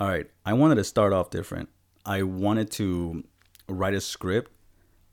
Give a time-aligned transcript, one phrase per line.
[0.00, 1.68] All right, I wanted to start off different.
[2.06, 3.24] I wanted to
[3.68, 4.52] write a script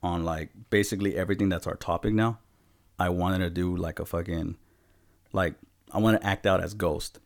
[0.03, 2.39] on like basically everything that's our topic now.
[2.99, 4.57] I wanted to do like a fucking
[5.33, 5.55] like
[5.91, 7.19] I want to act out as Ghost.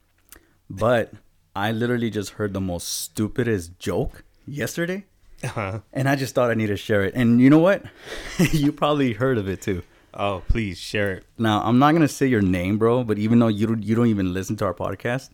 [0.70, 1.12] But
[1.56, 5.06] I literally just heard the most stupidest joke yesterday.
[5.44, 5.80] Uh-huh.
[5.92, 7.14] And I just thought I need to share it.
[7.16, 7.84] And you know what?
[8.52, 9.84] you probably heard of it too.
[10.14, 11.26] Oh, please share it.
[11.38, 13.96] Now, I'm not going to say your name, bro, but even though you don't, you
[13.96, 15.30] don't even listen to our podcast,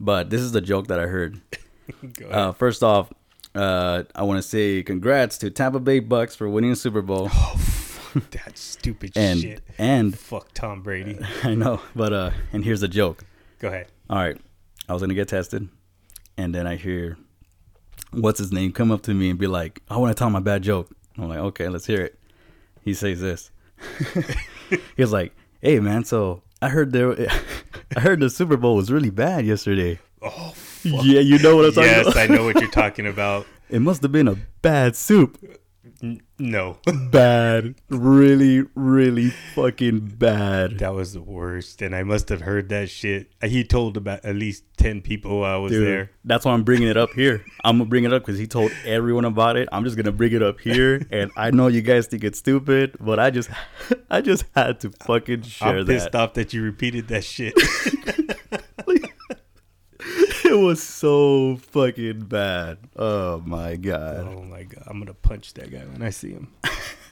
[0.00, 1.40] but this is the joke that I heard.
[2.18, 3.12] Go Uh, first off,
[3.54, 7.30] uh, I want to say congrats to Tampa Bay Bucs for winning the Super Bowl.
[8.30, 9.62] that stupid and shit.
[9.78, 11.18] and Fuck Tom Brady.
[11.42, 13.24] I know, but uh, and here's the joke.
[13.58, 13.88] Go ahead.
[14.10, 14.38] All right,
[14.88, 15.68] I was gonna get tested,
[16.36, 17.16] and then I hear
[18.12, 20.40] what's his name come up to me and be like, "I want to tell my
[20.40, 22.18] bad joke." I'm like, "Okay, let's hear it."
[22.82, 23.50] He says this.
[24.70, 27.14] he was like, "Hey man, so I heard there,
[27.96, 31.72] I heard the Super Bowl was really bad yesterday." Oh, Yeah, you know what I'm
[31.72, 32.06] talking about.
[32.06, 32.16] yes.
[32.16, 33.46] I know what you're talking about.
[33.68, 35.36] It must have been a bad soup.
[36.38, 36.76] No,
[37.10, 40.78] Bad, really, really fucking bad.
[40.80, 43.30] that was the worst, and I must have heard that shit.
[43.42, 46.10] He told about at least ten people while I was Dude, there.
[46.26, 47.42] that's why I'm bringing it up here.
[47.64, 49.66] I'm gonna bring it up because he told everyone about it.
[49.72, 52.96] I'm just gonna bring it up here, and I know you guys think it's stupid,
[53.00, 53.48] but I just,
[54.10, 56.18] I just had to fucking share I'm pissed that.
[56.20, 57.54] off that you repeated that shit.
[60.50, 62.78] It was so fucking bad.
[62.94, 64.28] Oh my god.
[64.28, 66.52] oh my god, I'm gonna punch that guy when I see him.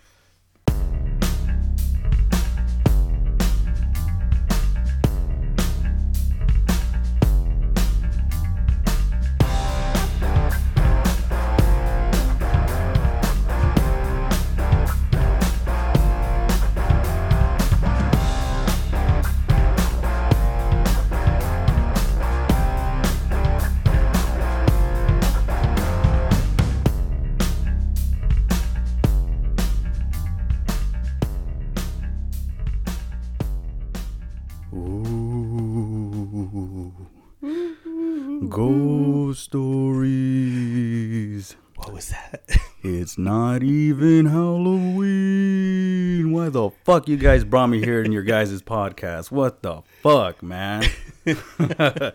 [43.14, 46.32] It's not even Halloween.
[46.32, 49.30] Why the fuck you guys brought me here in your guys' podcast?
[49.30, 50.82] What the fuck, man?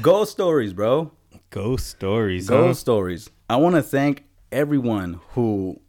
[0.00, 1.10] Ghost stories, bro.
[1.50, 2.48] Ghost stories.
[2.48, 2.74] Ghost huh?
[2.74, 3.28] stories.
[3.50, 5.80] I want to thank everyone who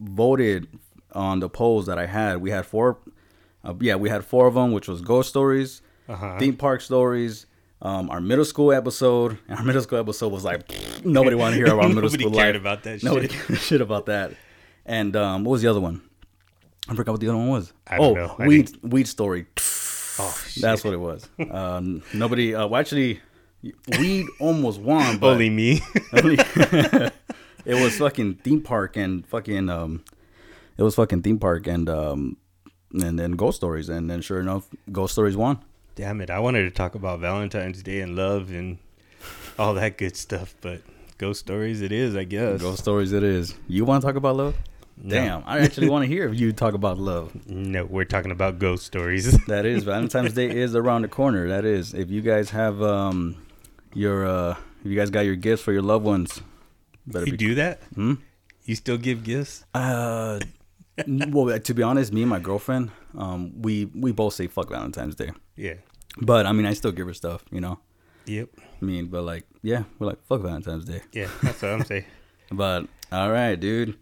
[0.00, 0.66] voted
[1.12, 2.38] on the polls that I had.
[2.38, 2.98] We had four,
[3.62, 6.36] uh, yeah, we had four of them, which was ghost stories, Uh-huh.
[6.40, 7.46] theme park stories,
[7.82, 9.38] um, our middle school episode.
[9.48, 10.62] And our middle school episode was like
[11.04, 12.60] nobody wanted to hear about middle school cared life.
[12.62, 13.58] about that Nobody shit.
[13.58, 14.32] shit about that.
[14.86, 16.02] And um, what was the other one?
[16.88, 17.72] I forgot what the other one was.
[17.92, 18.36] Oh, know.
[18.40, 19.46] Weed weed story.
[20.18, 20.62] Oh, shit.
[20.62, 21.28] That's what it was.
[21.50, 22.54] Um, nobody.
[22.54, 23.20] Uh, well, actually,
[23.98, 25.80] weed almost won, but Only me.
[26.12, 26.38] only-
[27.66, 30.02] it was fucking theme park and fucking um
[30.78, 32.36] it was fucking theme park and um
[32.94, 35.58] and then ghost stories and then sure enough ghost stories won
[35.96, 36.30] Damn it.
[36.30, 38.78] I wanted to talk about Valentine's Day and love and
[39.58, 40.80] all that good stuff, but
[41.18, 42.60] ghost stories it is, I guess.
[42.62, 44.56] ghost stories it is you want to talk about love
[45.02, 45.14] No.
[45.14, 48.86] damn i actually want to hear you talk about love No, we're talking about ghost
[48.86, 49.30] stories.
[49.46, 53.36] that is valentine's day is around the corner that is if you guys have um
[53.92, 56.40] your uh if you guys got your gifts for your loved ones
[57.06, 57.82] better you be do that?
[57.94, 58.14] Hmm?
[58.64, 59.64] You still give gifts?
[59.74, 60.40] Uh,
[61.28, 65.14] well, to be honest, me and my girlfriend, um, we we both say fuck Valentine's
[65.14, 65.30] Day.
[65.56, 65.74] Yeah.
[66.20, 67.78] But I mean, I still give her stuff, you know.
[68.26, 68.48] Yep.
[68.58, 71.02] I mean, but like, yeah, we're like fuck Valentine's Day.
[71.12, 72.04] Yeah, that's what I'm saying.
[72.52, 73.96] But all right, dude,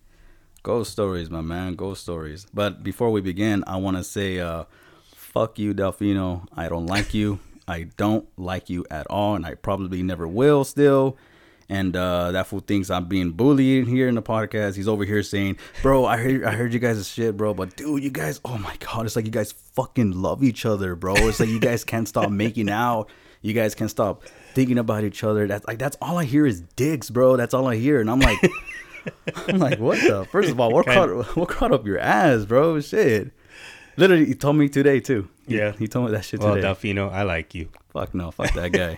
[0.63, 2.47] ghost stories, my man, ghost stories.
[2.55, 4.65] But before we begin, I want to say, uh,
[5.15, 6.47] fuck you, Delfino.
[6.57, 7.41] I don't like you.
[7.69, 10.65] I don't like you at all, and I probably never will.
[10.65, 11.19] Still.
[11.71, 14.75] And uh, that fool thinks I'm being bullied here in the podcast.
[14.77, 17.53] He's over here saying, "Bro, I heard, I heard you guys' shit, bro.
[17.53, 20.95] But dude, you guys, oh my god, it's like you guys fucking love each other,
[20.95, 21.15] bro.
[21.17, 23.11] It's like you guys can't stop making out.
[23.43, 24.25] You guys can't stop
[24.55, 25.47] thinking about each other.
[25.47, 27.37] That's like that's all I hear is dicks, bro.
[27.37, 28.01] That's all I hear.
[28.01, 28.39] And I'm like,
[29.49, 30.25] I'm like, what the?
[30.33, 32.81] First of all, what caught, what caught up your ass, bro?
[32.81, 33.31] Shit.
[33.99, 35.29] Literally, he told me today too.
[35.47, 35.73] Yeah.
[35.79, 36.67] he told me that shit Well, today.
[36.67, 37.69] Delfino, I like you.
[37.93, 38.97] Fuck no, fuck that guy.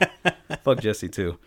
[0.63, 1.39] fuck Jesse too.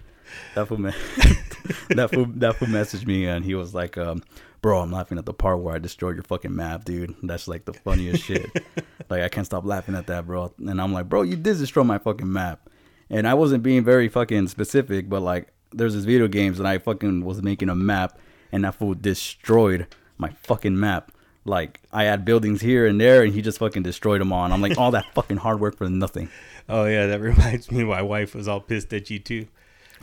[0.56, 0.92] That fool, me-
[1.90, 4.24] that fool, that fool messaged me and he was like, um,
[4.62, 7.16] "Bro, I'm laughing at the part where I destroyed your fucking map, dude.
[7.24, 8.50] That's like the funniest shit.
[9.10, 11.84] Like I can't stop laughing at that, bro." And I'm like, "Bro, you did destroy
[11.84, 12.70] my fucking map."
[13.10, 16.78] And I wasn't being very fucking specific, but like, there's this video games and I
[16.78, 18.18] fucking was making a map
[18.52, 19.88] and that fool destroyed
[20.18, 21.12] my fucking map.
[21.46, 24.46] Like I had buildings here and there, and he just fucking destroyed them all.
[24.46, 26.30] And I'm like, all that fucking hard work for nothing.
[26.70, 27.84] Oh yeah, that reminds me.
[27.84, 29.48] My wife was all pissed at you too.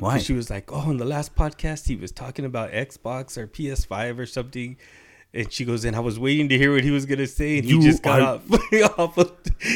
[0.00, 0.18] Why?
[0.18, 4.18] She was like, "Oh, in the last podcast, he was talking about Xbox or PS5
[4.18, 4.76] or something."
[5.32, 7.68] And she goes, and I was waiting to hear what he was gonna say, and
[7.68, 9.32] You he just got are- off, off of,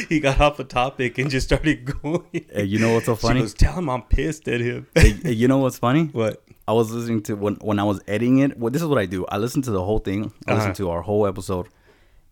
[0.09, 2.25] he got off a topic and just started going.
[2.51, 3.39] Hey, you know what's so She funny?
[3.39, 6.05] goes, "Tell him I'm pissed at him." Hey, hey, you know what's funny?
[6.11, 6.41] what?
[6.67, 8.57] I was listening to when when I was editing it.
[8.59, 9.25] Well, this is what I do.
[9.27, 10.33] I listen to the whole thing.
[10.47, 10.73] I listen Uh-huh.
[10.75, 11.67] to our whole episode,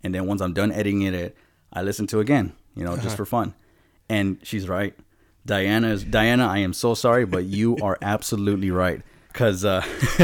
[0.03, 1.37] and then once I'm done editing it,
[1.71, 2.51] I listen to again.
[2.75, 3.03] You know, Uh-huh.
[3.03, 3.53] just for fun.
[4.09, 4.93] And she's right.
[5.45, 6.47] Diana is Diana.
[6.47, 9.01] I am so sorry, but you are absolutely right.
[9.33, 9.83] Cause, uh,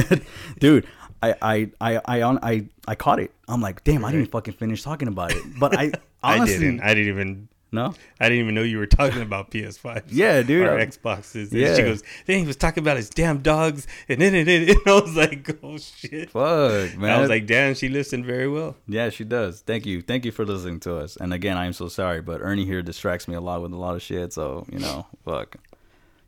[0.59, 0.85] dude,
[1.21, 3.31] I I I I on I I caught it.
[3.47, 5.43] I'm like, damn, I didn't fucking finish talking about it.
[5.59, 5.91] But I
[6.23, 6.81] honestly I didn't.
[6.81, 7.49] I didn't even.
[7.71, 7.93] No.
[8.19, 10.05] I didn't even know you were talking about PS5.
[10.09, 10.65] Yeah, dude.
[10.67, 11.51] Or Xboxes.
[11.51, 11.75] And Yeah.
[11.75, 13.87] She goes, then he was talking about his damn dogs.
[14.07, 16.31] And then and, and, and I was like, oh, shit.
[16.31, 17.11] Fuck, man.
[17.11, 18.75] I was like, damn, she listened very well.
[18.87, 19.61] Yeah, she does.
[19.61, 20.01] Thank you.
[20.01, 21.15] Thank you for listening to us.
[21.15, 23.95] And again, I'm so sorry, but Ernie here distracts me a lot with a lot
[23.95, 24.33] of shit.
[24.33, 25.55] So, you know, fuck.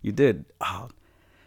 [0.02, 0.46] You did.
[0.60, 0.90] Oh,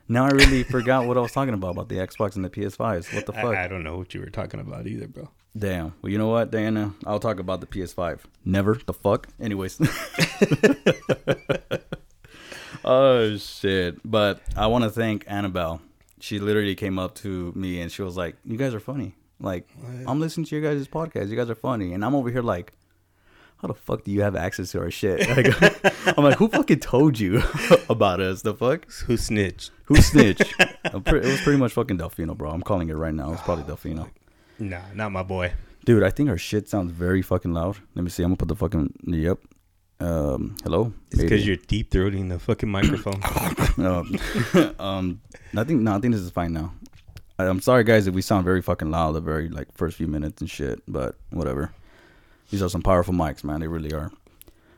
[0.09, 3.15] now I really forgot what I was talking about, about the Xbox and the PS5s.
[3.15, 3.57] What the fuck?
[3.57, 5.31] I, I don't know what you were talking about either, bro.
[5.57, 5.95] Damn.
[6.03, 6.95] Well, you know what, Diana?
[7.07, 8.21] I'll talk about the PS5.
[8.45, 8.79] Never.
[8.87, 9.29] The fuck?
[9.41, 9.81] Anyways.
[12.85, 13.99] oh, shit.
[14.05, 15.81] But I want to thank Annabelle.
[16.21, 19.15] She literally came up to me and she was like, You guys are funny.
[19.41, 19.69] Like,
[20.07, 21.29] I'm listening to your guys' podcast.
[21.29, 21.93] You guys are funny.
[21.93, 22.73] And I'm over here like,
[23.61, 25.27] how the fuck do you have access to our shit?
[25.35, 27.43] Like, I'm like, who fucking told you
[27.89, 28.43] about us?
[28.43, 28.91] The fuck?
[29.07, 29.71] Who snitched?
[29.87, 30.55] Who snitched?
[31.05, 32.51] Pre- it was pretty much fucking Delfino, bro.
[32.51, 33.33] I'm calling it right now.
[33.33, 34.11] It's probably Delfino.
[34.59, 35.53] Nah, not my boy.
[35.85, 37.79] Dude, I think our shit sounds very fucking loud.
[37.95, 38.23] Let me see.
[38.23, 39.39] I'm gonna put the fucking yep.
[40.01, 40.93] Um, hello.
[41.11, 43.21] It's because you're deep throating the fucking microphone.
[43.87, 45.21] um, um,
[45.57, 46.73] I think no, I think this is fine now.
[47.39, 50.07] I, I'm sorry, guys, if we sound very fucking loud the very like first few
[50.07, 51.73] minutes and shit, but whatever.
[52.51, 53.61] These are some powerful mics, man.
[53.61, 54.11] They really are.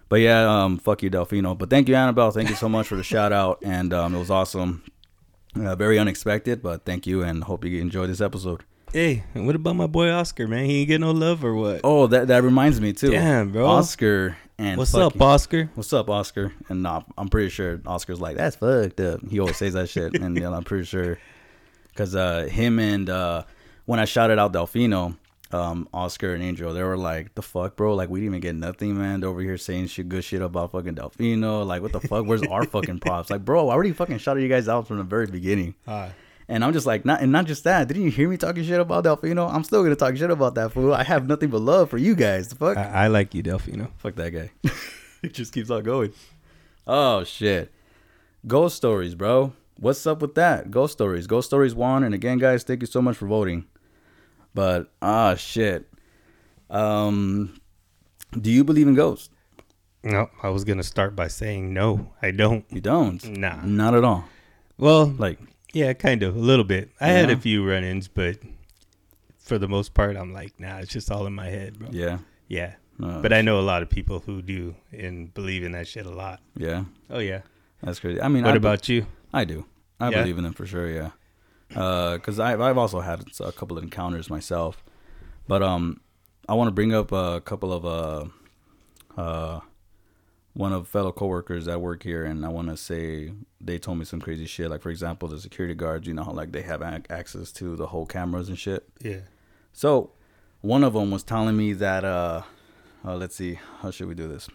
[0.08, 1.58] But yeah, um, fuck you, Delfino.
[1.58, 2.30] But thank you, Annabelle.
[2.30, 4.84] Thank you so much for the shout out, and um, it was awesome.
[5.54, 8.62] Uh, very unexpected, but thank you, and hope you enjoy this episode.
[8.92, 10.64] hey, and what about my boy Oscar, man?
[10.66, 11.80] He ain't get no love or what?
[11.82, 13.10] Oh, that that reminds me too.
[13.10, 13.66] Damn, bro.
[13.66, 15.70] Oscar and What's up, Oscar?
[15.74, 16.52] What's up, Oscar?
[16.68, 19.20] And nah, I'm pretty sure Oscar's like, that's fucked up.
[19.28, 20.14] He always says that shit.
[20.18, 21.18] And you know, I'm pretty sure
[21.88, 23.42] because uh, him and uh,
[23.86, 25.16] when I shouted out Delfino,
[25.52, 27.94] um, Oscar and Angel, they were like, the fuck, bro?
[27.94, 29.20] Like, we didn't even get nothing, man.
[29.20, 31.64] They're over here saying shit, good shit about fucking Delfino.
[31.66, 32.26] Like, what the fuck?
[32.26, 33.30] Where's our fucking props?
[33.30, 35.74] Like, bro, I already fucking shouted you guys out from the very beginning.
[35.86, 36.10] Ah,
[36.48, 37.88] And I'm just like, not and not just that.
[37.88, 39.52] Didn't you hear me talking shit about Delfino?
[39.52, 40.92] I'm still gonna talk shit about that fool.
[40.94, 42.48] I have nothing but love for you guys.
[42.48, 42.76] The fuck?
[42.76, 43.90] I, I like you, Delfino.
[43.98, 44.50] Fuck that guy.
[45.22, 46.12] it just keeps on going.
[46.86, 47.72] Oh shit.
[48.46, 49.52] Ghost stories, bro.
[49.78, 50.70] What's up with that?
[50.70, 51.26] Ghost stories.
[51.26, 52.04] Ghost stories won.
[52.04, 53.66] And again, guys, thank you so much for voting.
[54.56, 55.86] But ah shit.
[56.70, 57.60] Um
[58.32, 59.30] do you believe in ghosts?
[60.02, 62.64] No, I was gonna start by saying no, I don't.
[62.70, 63.22] You don't?
[63.38, 63.60] Nah.
[63.64, 64.24] Not at all.
[64.78, 65.38] Well, Like
[65.72, 66.90] yeah, kind of a little bit.
[67.00, 68.38] I had a few run-ins, but
[69.38, 71.88] for the most part, I'm like, nah, it's just all in my head, bro.
[71.92, 72.18] yeah.
[72.48, 75.86] Yeah, Uh, but I know a lot of people who do and believe in that
[75.88, 76.40] shit a lot.
[76.56, 76.84] yeah.
[77.10, 77.42] Oh yeah.
[77.82, 78.20] That's crazy.
[78.22, 79.06] I mean What I, about you?
[79.34, 79.66] I do.
[80.00, 80.20] I Yeah?
[80.22, 80.88] believe in them for sure.
[80.88, 81.10] Yeah,
[81.68, 84.82] because I've I've also had a couple of encounters myself,
[85.48, 86.00] but um,
[86.48, 89.60] I want to bring up a couple of uh, uh,
[90.54, 94.04] one of fellow coworkers that work here, and I want to say they told me
[94.04, 94.70] some crazy shit.
[94.70, 96.06] Like for example, the security guards.
[96.06, 98.88] You know how like they have ac- access to the whole cameras and shit.
[99.00, 99.20] Yeah.
[99.72, 100.12] So
[100.60, 102.42] one of them was telling me that uh,
[103.04, 104.48] uh let's see, how should we do this?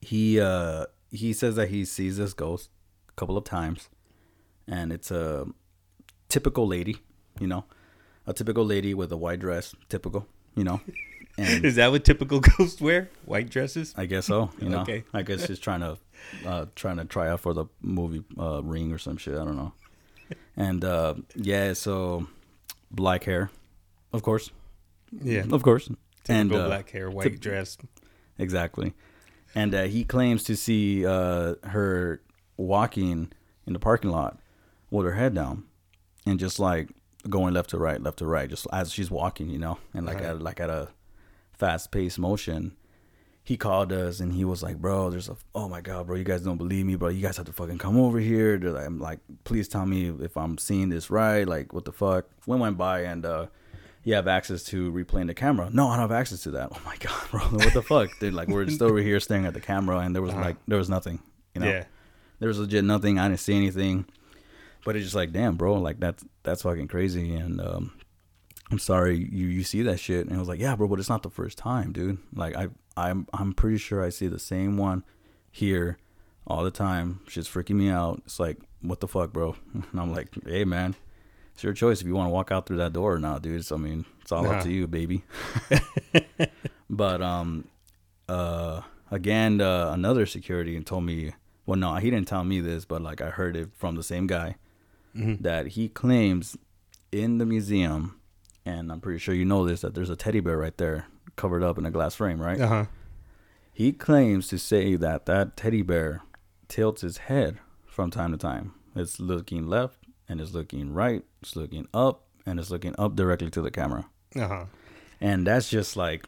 [0.00, 2.70] He uh he says that he sees this ghost
[3.08, 3.88] a couple of times
[4.66, 5.46] and it's a
[6.28, 6.96] typical lady,
[7.40, 7.64] you know.
[8.26, 10.80] A typical lady with a white dress, typical, you know.
[11.38, 13.08] And Is that what typical ghosts wear?
[13.24, 13.94] White dresses?
[13.96, 14.80] I guess so, you know.
[14.80, 15.04] Okay.
[15.14, 15.98] I guess she's trying to
[16.44, 19.56] uh trying to try out for the movie uh Ring or some shit, I don't
[19.56, 19.72] know.
[20.56, 22.26] And uh yeah, so
[22.90, 23.50] black hair,
[24.12, 24.50] of course.
[25.22, 25.44] Yeah.
[25.50, 25.90] Of course.
[26.28, 27.78] And uh, black hair, white typ- dress.
[28.38, 28.92] Exactly.
[29.54, 32.20] And uh, he claims to see uh, her
[32.58, 33.32] walking
[33.66, 34.38] in the parking lot
[34.90, 35.64] with her head down
[36.28, 36.90] and just like
[37.28, 40.16] going left to right, left to right, just as she's walking, you know, and like
[40.16, 40.26] Right.
[40.26, 40.88] at like at a
[41.52, 42.76] fast paced motion.
[43.42, 46.24] He called us and he was like, "Bro, there's a oh my god, bro, you
[46.24, 47.08] guys don't believe me, bro.
[47.08, 50.08] You guys have to fucking come over here." They're like, I'm like, "Please tell me
[50.22, 51.48] if I'm seeing this right.
[51.48, 53.46] Like, what the fuck?" When went by and uh,
[54.04, 55.70] you have access to replaying the camera.
[55.72, 56.68] No, I don't have access to that.
[56.74, 58.10] Oh my god, bro, what the fuck?
[58.20, 60.42] Dude, like we're just over here staring at the camera, and there was Uh-huh.
[60.42, 61.18] like there was nothing.
[61.54, 61.84] You know, Yeah.
[62.40, 63.18] there was legit nothing.
[63.18, 64.04] I didn't see anything.
[64.84, 67.34] But it's just like, damn, bro, like that's that's fucking crazy.
[67.34, 67.92] And um,
[68.70, 70.26] I'm sorry you you see that shit.
[70.26, 72.18] And I was like, yeah, bro, but it's not the first time, dude.
[72.34, 75.04] Like I I'm I'm pretty sure I see the same one
[75.50, 75.98] here
[76.46, 77.20] all the time.
[77.28, 78.22] Shit's freaking me out.
[78.24, 79.56] It's like what the fuck, bro?
[79.74, 80.94] And I'm like, hey, man,
[81.54, 83.64] it's your choice if you want to walk out through that door or not, dude.
[83.64, 85.24] So, I mean, it's all up to you, baby.
[86.90, 87.66] but um,
[88.28, 91.32] uh, again, uh, another security and told me,
[91.66, 94.26] well, no, he didn't tell me this, but like I heard it from the same
[94.26, 94.56] guy
[95.18, 95.42] Mhm.
[95.42, 96.56] that he claims
[97.10, 98.20] in the museum,
[98.64, 101.06] and I'm pretty sure you know this, that there's a teddy bear right there
[101.36, 102.60] covered up in a glass frame, right?
[102.60, 102.84] Uh huh.
[103.72, 106.22] He claims to say that that teddy bear
[106.68, 108.74] tilts his head from time to time.
[108.94, 109.98] It's looking left
[110.28, 114.06] and it's looking right, it's looking up and it's looking up directly to the camera.
[114.36, 114.64] Uh huh.
[115.20, 116.26] And that's just like,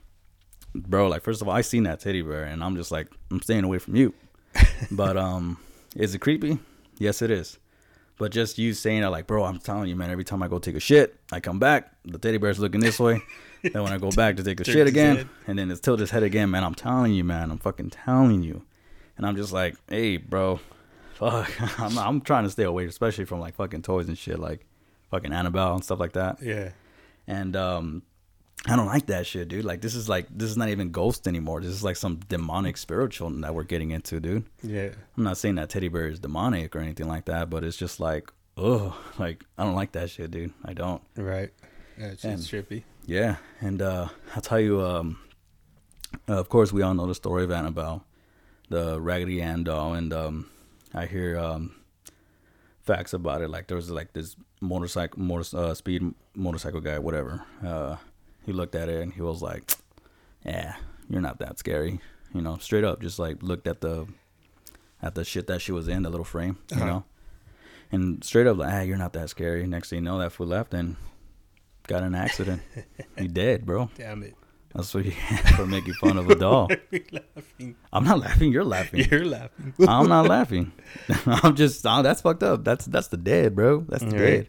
[0.74, 3.40] bro, like first of all, I seen that teddy bear and I'm just like, I'm
[3.42, 4.14] staying away from you.
[4.90, 5.58] but um,
[5.96, 6.58] is it creepy?
[6.98, 7.58] Yes, it is.
[8.20, 10.58] But just you saying that, like, bro, I'm telling you, man, every time I go
[10.58, 13.22] take a shit, I come back, the teddy bear's looking this way.
[13.62, 15.28] then when I go back to take a shit again, head.
[15.46, 18.42] and then it's tilted his head again, man, I'm telling you, man, I'm fucking telling
[18.42, 18.62] you.
[19.16, 20.60] And I'm just like, hey, bro,
[21.14, 21.50] fuck,
[21.80, 24.66] I'm, I'm trying to stay away, especially from like fucking toys and shit, like
[25.10, 26.72] fucking Annabelle and stuff like that Yeah.
[27.26, 28.02] and um
[28.66, 29.64] I don't like that shit, dude.
[29.64, 31.60] Like this is like this is not even ghost anymore.
[31.60, 34.44] This is like some demonic spiritual that we're getting into, dude.
[34.62, 34.90] Yeah.
[35.16, 38.00] I'm not saying that teddy bear is demonic or anything like that, but it's just
[38.00, 40.52] like, ugh, like I don't like that shit, dude.
[40.64, 41.00] I don't.
[41.16, 41.50] Right.
[41.98, 42.84] Yeah, it's And- trippy.
[43.06, 45.18] Yeah, and uh I'll tell you, um
[46.28, 48.04] uh, of course we all know the story of Annabelle,
[48.68, 50.50] the Raggedy Ann doll, and um
[50.92, 51.74] I hear um
[52.82, 53.48] facts about it.
[53.48, 57.42] Like there was like this motorcycle, motor uh, speed motorcycle guy, whatever.
[58.46, 59.70] He looked at it and he was like,
[60.44, 60.76] "Yeah,
[61.08, 62.00] you're not that scary,"
[62.34, 63.00] you know, straight up.
[63.00, 64.06] Just like looked at the
[65.02, 66.86] at the shit that she was in, the little frame, you Uh-huh.
[66.86, 67.04] know,
[67.92, 70.46] and straight up like, "Ah, you're not that scary." Next thing you know, that fool
[70.48, 70.96] left and
[71.86, 72.62] got an accident.
[73.18, 73.90] he dead, bro.
[73.96, 74.34] Damn it.
[74.74, 76.70] That's what you get for making fun of a doll.
[77.92, 78.52] I'm not laughing.
[78.52, 79.04] You're laughing.
[79.10, 79.74] You're laughing.
[79.88, 80.70] I'm not laughing.
[81.26, 82.64] I'm just oh, that's fucked up.
[82.64, 83.84] That's that's the dead, bro.
[83.88, 84.48] That's the Right.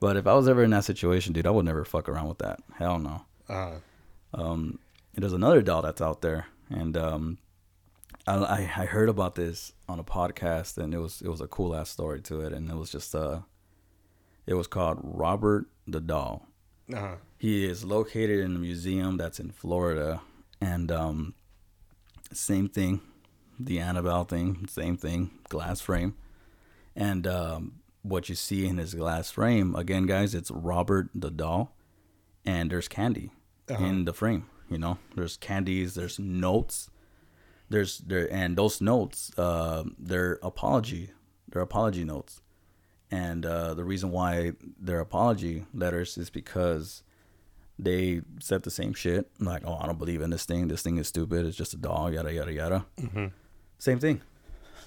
[0.00, 2.38] But if I was ever in that situation, dude, I would never fuck around with
[2.38, 2.60] that.
[2.78, 3.22] Hell no.
[3.48, 3.76] Uh,
[4.34, 4.78] Um,
[5.14, 7.38] there's another doll that's out there, and um,
[8.26, 11.46] I, I I heard about this on a podcast, and it was it was a
[11.46, 13.40] cool ass story to it, and it was just uh,
[14.46, 16.46] it was called Robert the Doll.
[16.92, 20.20] uh, He is located in a museum that's in Florida,
[20.60, 21.32] and um,
[22.32, 23.00] same thing,
[23.58, 26.14] the Annabelle thing, same thing, glass frame,
[26.94, 31.74] and um, what you see in his glass frame again, guys, it's Robert the doll,
[32.44, 33.30] and there's candy
[33.68, 33.84] Uh-huh.
[33.84, 34.44] in the frame.
[34.70, 36.90] You know, there's candies, there's notes,
[37.68, 41.10] there's there, and those notes, uh, they're apology,
[41.48, 42.40] they're apology notes,
[43.10, 47.02] and uh, the reason why they're apology letters is because
[47.78, 49.30] they said the same shit.
[49.38, 50.66] Like, oh, I don't believe in this thing.
[50.68, 51.44] This thing is stupid.
[51.46, 52.12] It's just a doll.
[52.12, 52.86] Yada yada yada.
[52.98, 53.32] mhm.
[53.78, 54.22] Same thing.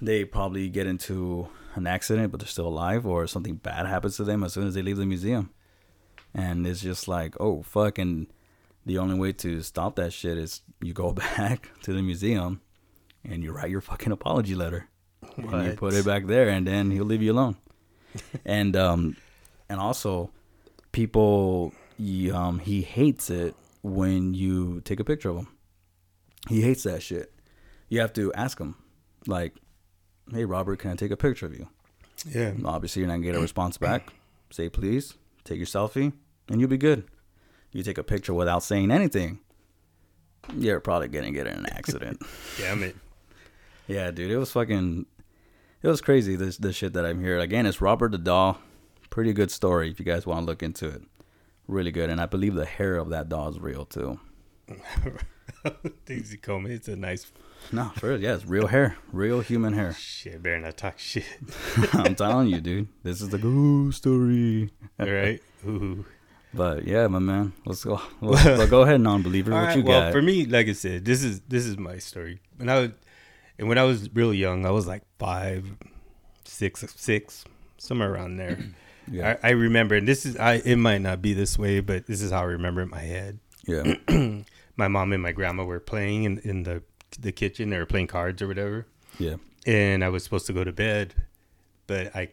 [0.02, 4.24] They probably get into an accident, but they're still alive, or something bad happens to
[4.24, 5.52] them as soon as they leave the museum.
[6.34, 7.98] And it's just like, oh fuck!
[7.98, 8.28] And
[8.86, 12.62] the only way to stop that shit is you go back to the museum
[13.24, 14.88] and you write your fucking apology letter
[15.38, 17.58] and you put it back there, and then he'll leave you alone.
[18.46, 19.16] and um,
[19.70, 20.32] and also,
[20.92, 25.48] people, he, um, he hates it when you take a picture of him.
[26.48, 27.32] He hates that shit.
[27.88, 28.76] You have to ask him,
[29.28, 29.56] like,
[30.32, 31.68] "Hey, Robert, can I take a picture of you?"
[32.26, 32.54] Yeah.
[32.66, 34.14] Obviously, you're not gonna get a response back.
[34.52, 36.14] Say please, take your selfie,
[36.50, 37.06] and you'll be good.
[37.72, 39.40] You take a picture without saying anything,
[40.56, 42.22] you're probably gonna get in an accident.
[42.58, 42.96] Damn it.
[43.88, 45.06] Yeah, dude, it was fucking,
[45.82, 46.36] it was crazy.
[46.36, 47.42] This the shit that I'm hearing.
[47.42, 48.60] Again, it's Robert the doll.
[49.10, 51.02] Pretty good story if you guys want to look into it.
[51.68, 54.20] Really good, and I believe the hair of that doll is real too.
[56.06, 57.32] Daisy Coleman, it's a nice
[57.72, 59.94] No, for real, yeah, it's real hair, real human hair.
[59.94, 60.42] shit.
[60.42, 61.26] Better not talk shit.
[61.94, 64.72] I'm telling you, dude, this is the ghost story.
[65.00, 65.42] All right.
[65.68, 66.06] Ooh.
[66.54, 68.02] But yeah, my man, let's go.
[68.22, 69.54] Well, go ahead, non-believer.
[69.54, 70.14] All what right, you well, got?
[70.14, 72.40] for me, like I said, this is this is my story.
[72.58, 72.90] When I was,
[73.60, 75.66] and when I was real young, I was like five,
[76.46, 77.46] six, six,
[77.78, 78.58] somewhere around there.
[79.12, 80.56] yeah, I, I remember, and this is I.
[80.56, 83.02] It might not be this way, but this is how I remember it in my
[83.02, 83.40] head.
[83.68, 83.96] yeah,
[84.80, 86.82] My mom and my grandma were playing in, in the
[87.20, 87.70] the kitchen.
[87.70, 88.88] They were playing cards or whatever,
[89.18, 89.36] yeah,
[89.66, 91.14] and I was supposed to go to bed,
[91.88, 92.30] but I,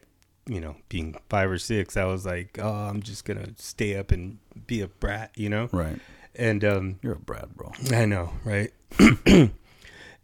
[0.46, 4.12] you know, being five or six, I was like, oh, I'm just gonna stay up
[4.12, 5.68] and be a brat, you know.
[5.72, 5.98] right.
[6.38, 7.72] And um, You're a Brad, bro.
[7.90, 8.70] I know, right?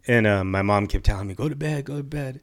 [0.07, 2.39] and uh, my mom kept telling me, "Go to bed, go to bed."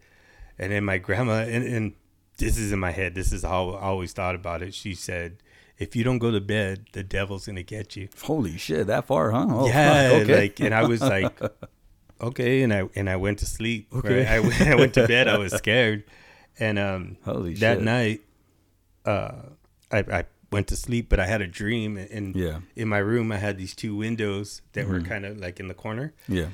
[0.59, 1.95] And then my grandma, and, and
[2.38, 3.14] this is in my head.
[3.14, 4.75] This is how I always thought about it.
[4.75, 5.37] She said,
[5.79, 9.31] "If you don't go to bed, the devil's gonna get you." Holy shit, that far,
[9.31, 9.47] huh?
[9.49, 10.35] Oh, yeah, okay.
[10.37, 11.38] like, and I was like,
[12.20, 13.88] "Okay," and I and I went to sleep.
[13.92, 14.18] Okay.
[14.18, 14.28] Right?
[14.28, 15.28] I, went- I went to bed.
[15.28, 16.04] I was scared,
[16.58, 17.84] And um, Holy that shit.
[17.84, 18.20] night,
[19.04, 19.32] uh,
[19.90, 22.60] I, I went to sleep, but I had a dream, and Yeah.
[22.76, 25.06] in my room I had these two windows that were Mhm.
[25.08, 26.12] kind of like in the corner.
[26.28, 26.48] Yeah.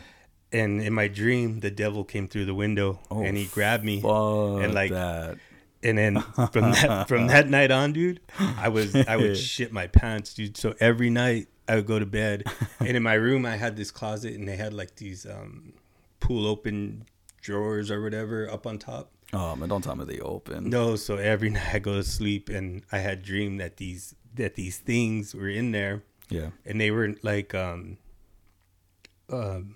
[0.53, 3.97] And in my dream, the devil came through the window Oh, and he grabbed me.
[4.05, 5.39] And, like, that.
[5.83, 6.21] And then
[6.53, 10.57] from that from that night on, dude, I was I would shit my pants, dude.
[10.57, 12.45] So every night I would go to bed,
[12.81, 15.73] and in my room I had this closet, and they had like these um,
[16.21, 17.05] pull open
[17.41, 19.11] drawers or whatever up on top.
[19.33, 20.71] Oh man, don't tell me they open.
[20.71, 24.55] No, so every night I go to sleep, and I had dreamed that these that
[24.55, 26.51] these things were in there, Yeah.
[26.65, 27.99] and they were like um
[29.31, 29.75] um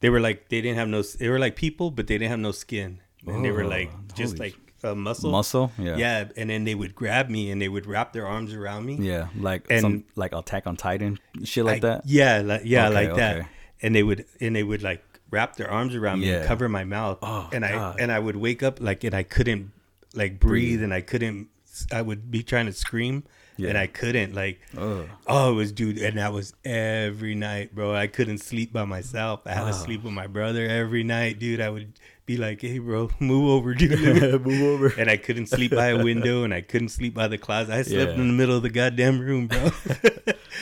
[0.00, 2.40] they were like they didn't have no they were like people, but they didn't have
[2.40, 5.30] no skin, and they were Oh, like just like a muscle.
[5.30, 5.72] Muscle.
[5.78, 5.96] Yeah.
[5.96, 8.96] Yeah, and then they would grab me and they would wrap their arms around me.
[9.00, 9.28] Yeah.
[9.36, 12.02] Like And- some like Attack on Titan shit like I- that.
[12.06, 13.48] Yeah, like yeah, Okay, like that.
[13.82, 16.38] And they would and they would like wrap their arms around me Yeah.
[16.38, 17.18] and cover my mouth.
[17.22, 18.00] Oh, and I God.
[18.00, 19.72] and I would wake up like and I couldn't
[20.14, 20.82] like breathe, Breathe.
[20.82, 21.48] and I couldn't.
[21.92, 23.24] I would be trying to scream.
[23.58, 25.06] And I couldn't like, Ugh.
[25.26, 27.94] oh, it was dude, and that was every night, bro.
[27.94, 29.40] I couldn't sleep by myself.
[29.44, 29.72] I had to Oh.
[29.72, 31.60] sleep with my brother every night, dude.
[31.60, 31.92] I would
[32.30, 33.98] be like, hey, bro, move over, dude.
[34.46, 34.88] Move over.
[35.00, 37.72] and I couldn't sleep by a window, and I couldn't sleep by the closet.
[37.74, 38.20] I slept Yeah.
[38.20, 39.70] in the middle of the goddamn room, bro.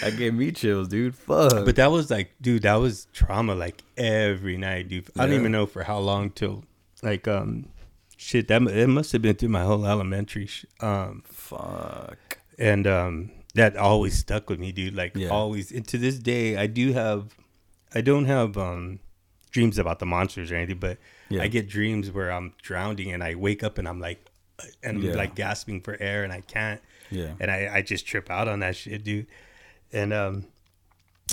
[0.01, 1.15] That gave me chills, dude.
[1.17, 1.65] Fuck.
[1.65, 5.09] but that was like, dude, that was trauma like every night, dude.
[5.19, 6.65] I don't even know for how long till,
[7.03, 7.69] like, um,
[8.17, 8.47] shit.
[8.49, 12.39] That it must have been through my whole elementary, sh- um, fuck.
[12.59, 14.95] and um, that always stuck with me, dude.
[14.95, 15.29] Like Yeah.
[15.31, 17.35] always, and to this day, I do have,
[17.95, 19.01] I don't have um
[19.51, 20.99] dreams about the monsters or anything, but
[21.29, 21.43] Yeah.
[21.43, 24.25] I get dreams where I'm drowning and I wake up and I'm like,
[24.83, 25.15] and Yeah.
[25.15, 26.81] like gasping for air and I can't.
[27.11, 27.33] Yeah.
[27.41, 29.27] and I, I just trip out on that shit, dude.
[29.93, 30.47] And um,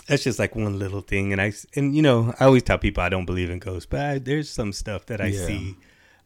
[0.08, 1.32] that's just like one little thing.
[1.34, 4.00] And I and you know I always tell people I don't believe in ghosts, but
[4.00, 5.46] I, there's some stuff that I Yeah.
[5.48, 5.75] see.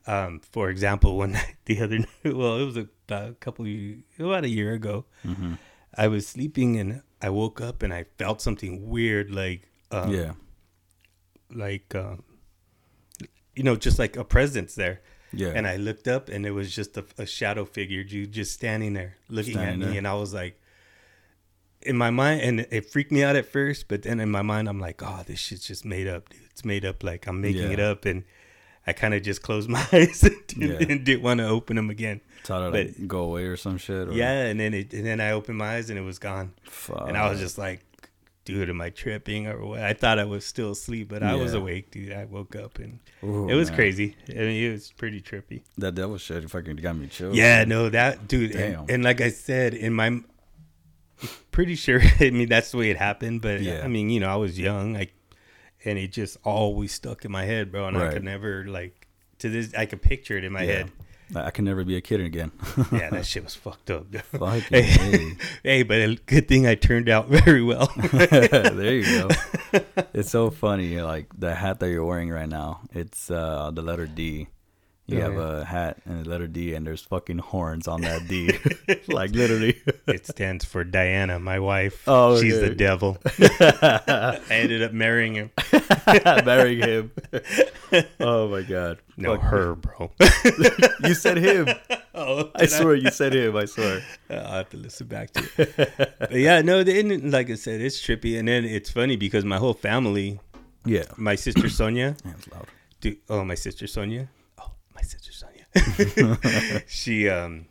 [0.08, 3.72] Um, for example, one night the other night, well, it was about a couple of,
[4.20, 5.06] about a year ago.
[5.24, 5.54] hmm
[5.98, 10.34] I was sleeping and I woke up and I felt something weird, like um, yeah.
[11.54, 12.24] like um,
[13.56, 15.02] you know, just like a presence there.
[15.32, 15.50] Yeah.
[15.56, 18.94] And I looked up and it was just a, a shadow figure, dude, just standing
[18.94, 19.86] there looking Standing at me.
[19.86, 19.98] there.
[20.00, 20.60] And I was like,
[21.82, 24.68] in my mind, and it freaked me out at first, but then in my mind,
[24.68, 26.42] I'm like, oh, this shit's just made up, dude.
[26.52, 27.04] It's made up.
[27.04, 27.70] Like I'm making Yeah.
[27.74, 28.06] it up.
[28.06, 28.24] And
[28.88, 30.96] I kind of just closed my eyes and didn't, Yeah.
[30.98, 32.22] didn't want to open them again.
[32.44, 34.10] Taught her to like, go away or some shit.
[34.10, 34.46] Or, Yeah.
[34.46, 36.54] And then it, and then I opened my eyes and it was gone.
[36.64, 37.08] Fuck.
[37.08, 37.86] And I was just like,
[38.46, 39.82] dude, am I tripping or what?
[39.82, 42.14] I thought I was still asleep, but I was awake, dude.
[42.14, 43.76] I woke up and Ooh, it was man.
[43.78, 44.16] crazy.
[44.30, 45.62] I mean, it was pretty trippy.
[45.78, 47.36] That devil shit fucking got me chills.
[47.36, 48.86] Yeah, no, that dude, and, Damn.
[48.90, 50.22] and like I said, in my,
[51.52, 52.02] pretty sure.
[52.20, 53.42] I mean, that's the way it happened.
[53.42, 53.82] But Yeah.
[53.84, 55.14] I mean, you know, I was young, like,
[55.86, 57.88] and it just always stuck in my head, bro.
[57.88, 59.08] And I could never like
[59.40, 59.74] to this.
[59.74, 60.72] I could picture it in my Yeah.
[60.74, 60.92] head.
[61.36, 62.52] I can never be a kid again.
[62.92, 64.08] Yeah, that shit was fucked up.
[64.16, 65.38] Fucking hey, A.
[65.64, 67.92] hey, but a good thing I turned out very well.
[67.96, 69.30] there you go.
[70.14, 71.00] It's so funny.
[71.02, 72.82] Like the hat that you're wearing right now.
[72.94, 74.48] It's uh the letter D.
[75.06, 75.62] You Oh, have yeah.
[75.62, 78.52] a hat and the letter D, and there's fucking horns on that D.
[79.08, 79.82] like literally.
[80.08, 82.04] it stands for Diana, my wife.
[82.08, 82.70] Oh, she's okay.
[82.70, 83.18] the devil.
[83.40, 85.52] I ended up marrying him.
[86.46, 87.12] Marrying him.
[88.20, 89.00] Oh my god.
[89.18, 89.44] No, Fuck.
[89.46, 90.12] her, bro.
[91.04, 91.68] You said him.
[92.14, 93.56] oh, I swear you said him.
[93.56, 94.04] I swear.
[94.30, 95.98] I'll have to listen back to it.
[96.20, 98.38] but yeah, no, the, and like I said, it's trippy.
[98.38, 100.40] And then it's funny because my whole family,
[100.86, 101.06] Yeah.
[101.18, 102.68] my sister Sonia, it's loud.
[103.02, 104.30] dude, oh, my sister Sonia.
[104.60, 106.84] Oh, my sister Sonia.
[106.88, 107.66] she, um,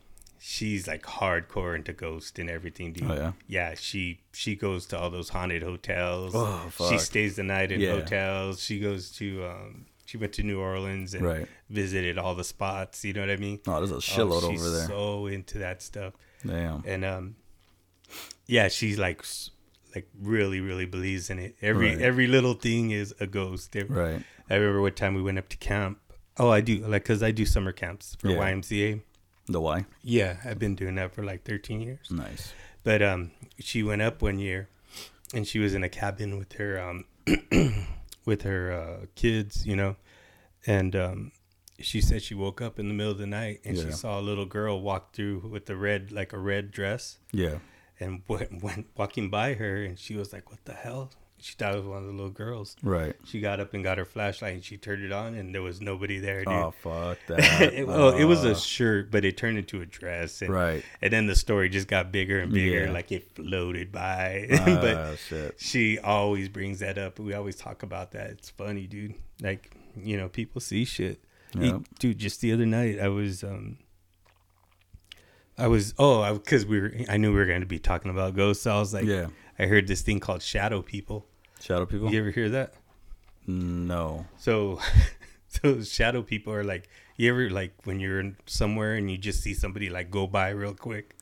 [0.50, 3.10] she's like hardcore into ghost and everything, dude.
[3.10, 3.32] Oh, yeah?
[3.46, 6.32] Yeah, she she goes to all those haunted hotels.
[6.34, 7.92] Oh, She stays the night in Yeah.
[7.92, 8.62] hotels.
[8.62, 11.46] She goes to um she went to New Orleans and Right.
[11.68, 13.60] visited all the spots, you know what I mean?
[13.66, 14.86] Oh, there's a Oh, shitload she's over there.
[14.86, 16.14] So into that stuff.
[16.46, 16.82] Damn.
[16.86, 17.36] And um
[18.46, 19.22] yeah, she's like
[19.94, 21.56] like really really believes in it.
[21.60, 22.00] Every Right.
[22.00, 23.76] every little thing is a ghost.
[23.76, 24.22] Every- Right.
[24.48, 25.98] I remember one time we went up to camp.
[26.38, 28.38] Oh, I do like cuz I do summer camps for Yeah.
[28.38, 29.02] YMCA.
[29.48, 29.86] The why?
[30.02, 32.10] Yeah, I've been doing that for like 13 years.
[32.10, 32.52] Nice.
[32.84, 34.68] But um, she went up one year,
[35.34, 37.04] and she was in a cabin with her um,
[38.24, 39.96] with her uh, kids, you know,
[40.66, 41.32] and um,
[41.80, 44.22] she said she woke up in the middle of the night and she saw a
[44.22, 47.58] little girl walk through with the red like a red dress Yeah.
[48.00, 51.74] and went, went walking by her, and she was like, "What the hell?" She thought
[51.74, 52.74] it was one of the little girls.
[52.82, 53.14] Right.
[53.24, 55.80] She got up and got her flashlight and she turned it on, and there was
[55.80, 56.48] nobody there, dude.
[56.52, 57.72] Oh fuck that.
[57.74, 60.42] it, well, it was Uh, a shirt, but it turned into a dress.
[60.42, 60.84] And, right.
[61.00, 62.90] and then the story just got bigger and bigger, Yeah.
[62.92, 64.48] like it floated by.
[64.60, 65.54] Ah, but shit.
[65.60, 67.18] she always brings that up.
[67.18, 68.30] We always talk about that.
[68.30, 69.14] It's funny, dude.
[69.40, 71.22] Like, you know, people see shit.
[71.58, 71.82] Yep.
[71.98, 73.78] dude, just the other night I was um
[75.56, 78.36] I was oh because we were I knew we were going to be talking about
[78.36, 78.64] ghosts.
[78.64, 79.26] So I was like, Yeah.
[79.58, 81.26] I heard this thing called shadow people.
[81.60, 82.12] Shadow people?
[82.12, 82.74] You ever hear that?
[83.46, 84.26] No.
[84.38, 84.80] So,
[85.48, 89.42] so shadow people are like you ever like when you're in somewhere and you just
[89.42, 91.16] see somebody like go by real quick,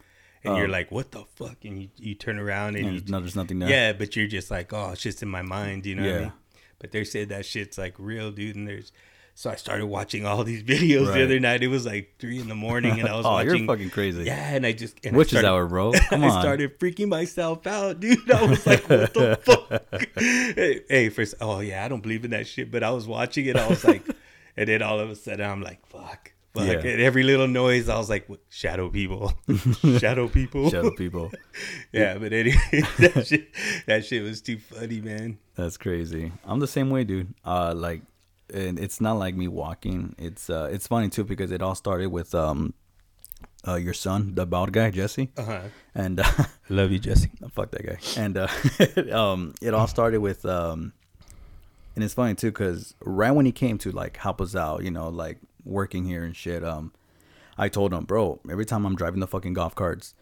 [0.44, 0.70] and you're Oh.
[0.70, 1.64] like, what the fuck?
[1.64, 3.68] And you, you turn around and And you no, there's nothing there.
[3.70, 6.14] yeah, but you're just like, oh, it's just in my mind, you know what I
[6.14, 6.20] Yeah.
[6.20, 6.32] mean?
[6.78, 8.56] But they said that shit's like real, dude.
[8.56, 8.92] And there's
[9.38, 11.18] so I started watching all these videos Right.
[11.18, 11.62] the other night.
[11.62, 13.54] It was like three in the morning, and I was oh, watching.
[13.58, 14.24] you're fucking crazy.
[14.24, 15.92] Yeah, and I just and I Which is our bro?
[16.08, 16.40] Come I on.
[16.40, 18.30] started freaking myself out, dude.
[18.30, 20.10] I was like, what the fuck?
[20.18, 23.44] hey, hey, first, oh yeah, I don't believe in that shit, but I was watching
[23.44, 23.56] it.
[23.56, 24.02] I was like,
[24.56, 26.32] and then all of a sudden, I'm like, fuck.
[26.54, 26.64] Fuck.
[26.66, 26.78] Yeah.
[26.92, 28.40] And every little noise, I was like, what?
[28.48, 29.34] shadow people,
[29.98, 31.30] shadow people, Shadow people.
[31.92, 32.56] yeah, but anyway,
[32.98, 33.48] that shit,
[33.86, 35.36] that shit was too funny, man.
[35.56, 36.32] That's crazy.
[36.46, 37.34] I'm the same way, dude.
[37.44, 38.00] Uh, like,
[38.52, 40.14] and it's not like me walking.
[40.18, 42.74] It's uh, it's funny too because it all started with um,
[43.66, 45.60] uh, your son, the bald guy, Jesse, Uh-huh.
[45.94, 46.24] and uh,
[46.68, 47.30] Love you, Jesse.
[47.52, 47.98] fuck that guy.
[48.20, 48.48] And uh,
[49.16, 50.92] um, it all started with um,
[51.94, 54.90] and it's funny too because right when he came to like help us out, you
[54.90, 56.62] know, like working here and shit.
[56.64, 56.92] Um,
[57.58, 60.14] I told him, bro, every time I'm driving the fucking golf carts,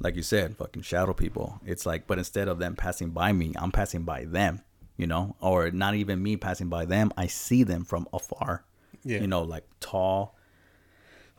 [0.00, 1.60] like you said, fucking shadow people.
[1.64, 4.62] It's like, but instead of them passing by me, I'm passing by them,
[5.00, 7.10] you know, or not even me passing by them.
[7.16, 8.64] I see them from afar,
[9.04, 9.20] Yeah.
[9.20, 10.36] you know, like tall,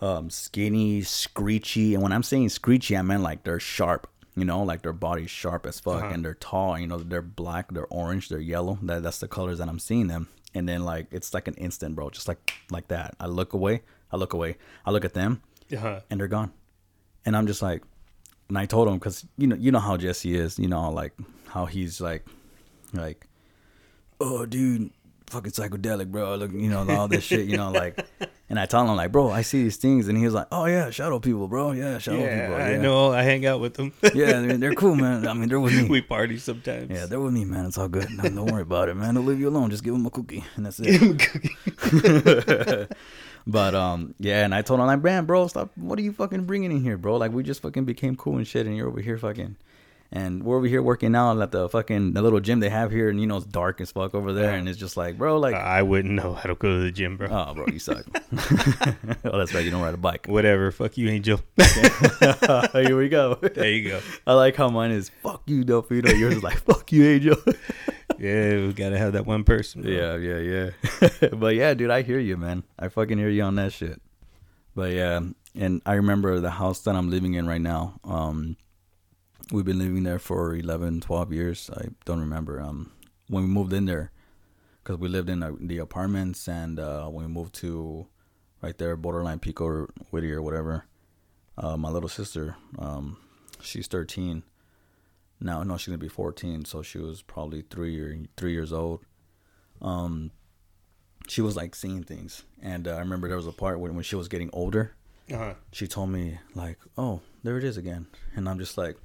[0.01, 1.93] um, skinny, screechy.
[1.93, 5.29] And when I'm saying screechy, I meant like they're sharp, you know, like their body's
[5.29, 6.13] sharp as fuck Uh-huh.
[6.13, 8.79] and they're tall, you know, they're black, they're orange, they're yellow.
[8.81, 10.27] That, that's the colors that I'm seeing them.
[10.53, 13.15] And then like, it's like an instant, bro, just like, like that.
[13.19, 15.99] I look away, I look away, I look at them Uh-huh.
[16.09, 16.51] and they're gone.
[17.25, 17.83] And I'm just like,
[18.49, 21.13] and I told him because you know you know how Jesse is, you know like
[21.47, 22.25] how he's like,
[22.91, 23.27] like,
[24.21, 24.91] oh dude,
[25.27, 26.35] fucking psychedelic, bro.
[26.35, 28.05] Look, you know all this shit, you know like.
[28.49, 30.65] And I told him like, bro, I see these things, and he was like, oh
[30.65, 33.13] yeah, shadow people, bro, yeah, shadow Yeah, people, I know.
[33.13, 33.93] I hang out with them.
[34.13, 35.25] yeah, I mean, they're cool, man.
[35.25, 35.83] I mean, they're with me.
[35.89, 36.89] we party sometimes.
[36.89, 37.67] yeah, they're with me, man.
[37.67, 38.09] It's all good.
[38.11, 39.15] No, don't worry about it, man.
[39.15, 39.69] They'll leave you alone.
[39.69, 40.99] Just give them a cookie, and that's it.
[40.99, 42.87] Give them cookie.
[43.47, 45.71] But um, yeah, and I told him like, man, bro, stop.
[45.75, 47.17] What are you fucking bringing in here, bro?
[47.17, 49.55] Like we just fucking became cool and shit, and you're over here fucking,
[50.13, 53.09] and we're over here working out at the fucking the little gym they have here,
[53.09, 55.55] and you know it's dark as fuck over there, and it's just like, bro, like,
[55.55, 57.27] I wouldn't know how to go to the gym, bro.
[57.29, 58.05] oh, bro, you suck.
[59.23, 60.27] oh, that's right, you don't ride a bike.
[60.27, 60.71] Whatever.
[60.71, 61.39] Fuck you, Angel.
[62.73, 63.35] here we go.
[63.35, 64.01] there you go.
[64.27, 66.17] I like how mine is fuck you, Delfino.
[66.17, 67.37] Yours is like fuck you, Angel.
[68.19, 69.81] Yeah, we gotta have that one person.
[69.81, 69.91] bro.
[69.91, 71.29] Yeah, yeah, yeah.
[71.33, 72.63] but yeah, dude, I hear you, man.
[72.77, 74.01] I fucking hear you on that shit.
[74.75, 75.21] But yeah,
[75.55, 77.99] and I remember the house that I'm living in right now.
[78.03, 78.57] Um,
[79.51, 81.69] we've been living there for 11, 12 years.
[81.75, 82.61] I don't remember.
[82.61, 82.91] Um,
[83.27, 84.11] when we moved in there,
[84.83, 88.07] because we lived in the apartments, and uh, when we moved to
[88.61, 90.85] right there, borderline Pico or Whittier, or whatever.
[91.57, 93.17] Uh, my little sister, um,
[93.61, 94.43] she's 13.
[95.39, 99.01] Now, no, she's gonna be 14, so she was probably three or three years old
[99.83, 100.29] um
[101.27, 104.03] she was like seeing things and uh, i remember there was a part when, when
[104.03, 104.93] she was getting older
[105.33, 105.55] Uh-huh.
[105.71, 108.95] she told me like oh there it is again and i'm just like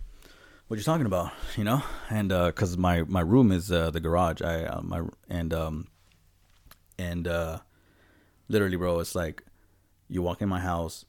[0.68, 4.00] what you're talking about you know and uh because my my room is uh the
[4.00, 5.86] garage i uh, my and um
[6.98, 7.58] and uh
[8.48, 9.42] literally bro it's like
[10.08, 11.04] you walk in my house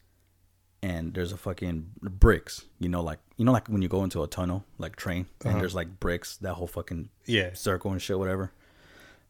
[0.82, 4.22] and there's a fucking bricks you know like you know like when you go into
[4.22, 5.50] a tunnel like train Uh-huh.
[5.50, 7.50] and there's like bricks that whole fucking Yeah.
[7.54, 8.52] circle and shit, whatever.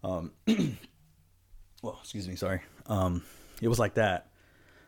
[0.04, 0.32] Um,
[1.82, 2.60] well, excuse me, sorry.
[2.86, 3.22] Um,
[3.60, 4.28] it was like that,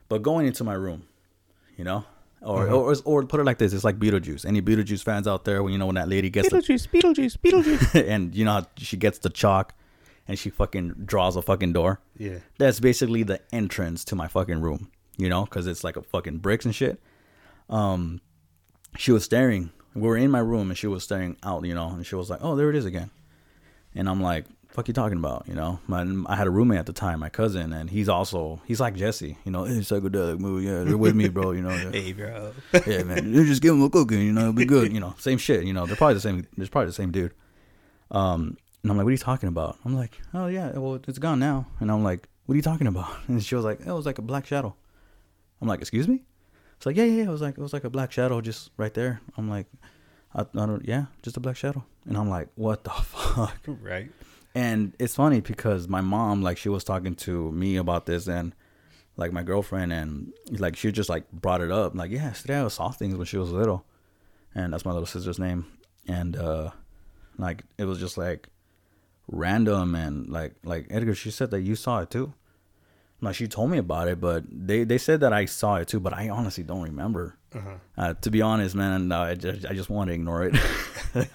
[0.09, 1.05] but going into my room,
[1.77, 2.05] you know,
[2.43, 2.77] or Uh-huh.
[2.77, 4.45] or or put it like this: it's like Beetlejuice.
[4.47, 5.63] Any Beetlejuice fans out there?
[5.63, 8.09] When you know when that lady gets the, Beetlejuice, Beetlejuice, Beetlejuice.
[8.09, 9.75] and you know how she gets the chalk,
[10.29, 12.01] and she fucking draws a fucking door.
[12.17, 12.39] yeah.
[12.59, 16.39] That's basically the entrance to my fucking room, you know, because it's like a fucking
[16.39, 17.01] bricks and shit.
[17.69, 18.21] Um,
[18.97, 19.71] she was staring.
[19.95, 22.31] We were in my room and she was staring out, you know, and she was
[22.31, 23.11] like, "Oh, there it is again."
[23.95, 26.87] And I'm like, "Fuck you talking about?" You know, my I had a roommate at
[26.87, 30.67] the time, my cousin, and he's also he's like Jesse, you know, it's psychedelic movie.
[30.67, 31.53] Yeah, they're with me, bro.
[31.53, 32.53] You know, yeah, Hey, bro.
[32.87, 34.93] yeah man, you just give him a cookie, you know, it'll be good.
[34.93, 35.65] You know, same shit.
[35.65, 36.47] You know, they're probably the same.
[36.57, 37.35] There's probably the same dude.
[38.11, 41.19] Um, and I'm like, "What are you talking about?" I'm like, "Oh yeah, well it's
[41.19, 43.93] gone now." And I'm like, "What are you talking about?" And she was like, "It
[43.93, 44.75] was like a black shadow."
[45.61, 46.23] I'm like, "Excuse me?"
[46.77, 48.71] It's like, "Yeah, yeah, yeah." It was like it was like a black shadow just
[48.77, 49.21] right there.
[49.37, 49.67] I'm like,
[50.35, 51.85] I, I don't, yeah, just a black shadow.
[52.07, 54.11] And I'm like, "What the fuck?" right.
[54.55, 58.55] And it's funny because my mom, like, she was talking to me about this and
[59.17, 62.69] like my girlfriend, and like she just like brought it up, like, yeah, today I
[62.69, 63.85] saw things when she was little,
[64.55, 65.67] and that's my little sister's name,
[66.09, 66.71] and uh,
[67.39, 68.49] like it was just like
[69.29, 72.33] random and like like Edgar, she said that you saw it too.
[73.23, 76.01] Like she told me about it, but they they said that I saw it too,
[76.01, 77.37] but I honestly don't remember.
[77.55, 77.75] Uh-huh.
[77.99, 80.57] Uh, to be honest, man, no, I just I just want to ignore it.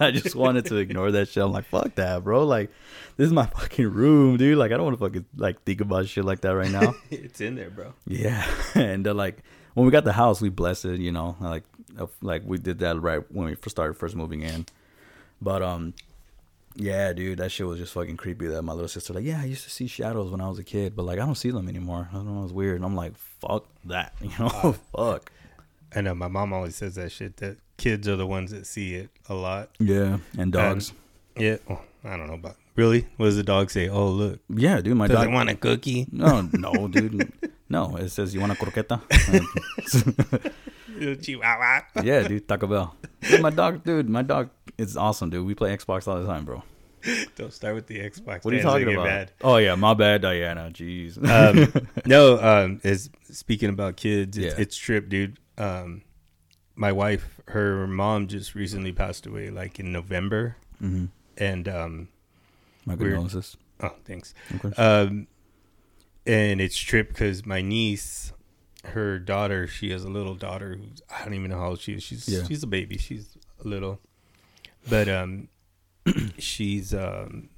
[0.00, 1.44] I just wanted to ignore that shit.
[1.44, 2.44] I'm like, fuck that, bro.
[2.44, 2.70] Like,
[3.16, 4.58] this is my fucking room, dude.
[4.58, 6.94] Like, I don't want to fucking like think about shit like that right now.
[7.10, 7.92] it's in there, bro.
[8.06, 9.38] yeah, and uh, like
[9.74, 11.00] when we got the house, we blessed it.
[11.00, 11.64] You know, like
[12.20, 14.66] like we did that right when we first started first moving in.
[15.40, 15.94] But um,
[16.76, 18.46] yeah, dude, that shit was just fucking creepy.
[18.46, 20.64] That my little sister like, yeah, I used to see shadows when I was a
[20.64, 22.08] kid, but like I don't see them anymore.
[22.10, 22.76] I don't know, it's weird.
[22.76, 25.32] And I'm like, fuck that, you know, uh, fuck.
[25.94, 27.38] I know my mom always says that shit.
[27.38, 29.70] That kids are the ones that see it a lot.
[29.78, 30.92] Yeah, and dogs.
[31.36, 31.56] Yeah.
[31.68, 33.06] Oh, I don't know about really.
[33.16, 33.88] What does the dog say?
[33.88, 34.40] Oh, look.
[34.48, 35.32] yeah, dude, my Does dog.
[35.32, 36.06] want a cookie?
[36.12, 37.32] no, no, dude.
[37.68, 39.00] No, it says you want a croqueta.
[41.22, 41.82] Chihuahua.
[42.04, 42.94] yeah, dude, Taco Bell.
[43.20, 45.46] Dude, my dog, dude, my dog is awesome, dude.
[45.46, 46.62] We play Xbox all the time, bro.
[47.36, 48.44] Don't start with the Xbox.
[48.44, 49.04] What are you talking about?
[49.06, 49.32] mad.
[49.42, 50.70] Oh yeah, my bad, Diana.
[50.72, 51.16] Jeez.
[51.28, 54.60] um, no, um, is speaking about kids, it's, Yeah.
[54.60, 55.38] it's trip, dude.
[55.58, 56.02] Um,
[56.74, 61.06] my wife, her mom just recently passed away, like in November, hmm
[61.38, 62.08] and um,
[62.86, 63.56] My condolences.
[63.80, 64.32] oh, thanks.
[64.78, 65.26] Um,
[66.26, 68.32] and it's trip because my niece,
[68.84, 71.92] her daughter, she has a little daughter who's I don't even know how old she
[71.94, 72.02] is.
[72.02, 72.42] She's Yeah.
[72.44, 72.96] she's a baby.
[72.98, 74.00] She's a little,
[74.88, 75.48] but um,
[76.38, 77.48] she's um,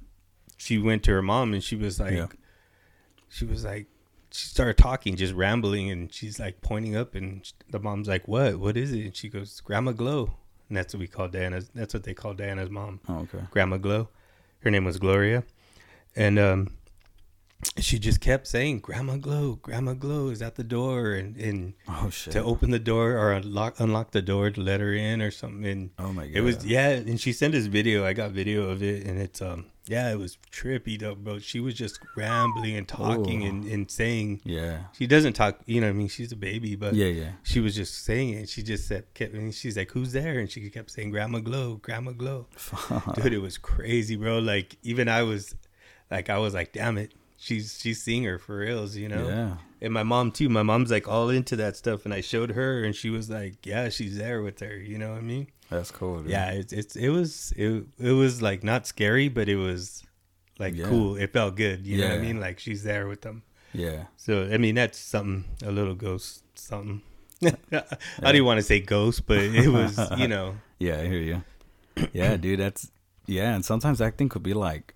[0.57, 2.27] she went to her mom and she was like, Yeah.
[3.29, 3.87] she was like,
[4.31, 8.27] she started talking, just rambling, and she's like pointing up, and sh- the mom's like,
[8.27, 8.59] "What?
[8.59, 10.35] What is it?" And she goes, "Grandma Glow,"
[10.67, 11.69] and that's what we call Diana's.
[11.73, 12.99] That's what they call Diana's mom.
[13.09, 13.39] oh, okay.
[13.51, 14.09] Grandma Glow.
[14.59, 15.43] Her name was Gloria.
[16.15, 16.75] And um
[17.77, 22.09] she just kept saying, Grandma Glow, Grandma Glow is at the door and, and Oh
[22.31, 25.65] to open the door or unlock unlock the door to let her in or something.
[25.65, 26.35] And oh my god.
[26.35, 28.05] it was yeah, and she sent us video.
[28.05, 31.39] I got video of it and it's um yeah, it was trippy though, bro.
[31.39, 33.49] She was just rambling and talking Ooh.
[33.49, 34.83] and, and saying Yeah.
[34.93, 37.31] she doesn't talk you know what I mean, she's a baby, but Yeah, yeah.
[37.43, 38.47] she was just saying it.
[38.47, 40.39] She just said kept and she's like, Who's there?
[40.39, 42.47] And she kept saying, Grandma Glow, Grandma Glow
[43.15, 45.55] dude it was crazy bro like even i was
[46.11, 49.53] like i was like damn it she's she's seeing her for reals you know Yeah.
[49.81, 52.83] and my mom too my mom's like all into that stuff and i showed her
[52.83, 55.89] and she was like yeah she's there with her you know what i mean That's
[55.91, 56.19] cool.
[56.19, 56.31] Dude.
[56.31, 60.03] yeah it's, it's it was it, it was like not scary but it was
[60.59, 60.85] like Yeah.
[60.89, 64.05] cool it felt good you know what i mean like she's there with them Yeah.
[64.17, 67.01] so i mean that's something a little ghost something
[67.41, 71.43] i didn't want to say ghost but it was you know Yeah, I hear you.
[72.13, 72.89] Yeah, dude, that's
[73.25, 74.95] yeah, and sometimes acting could be like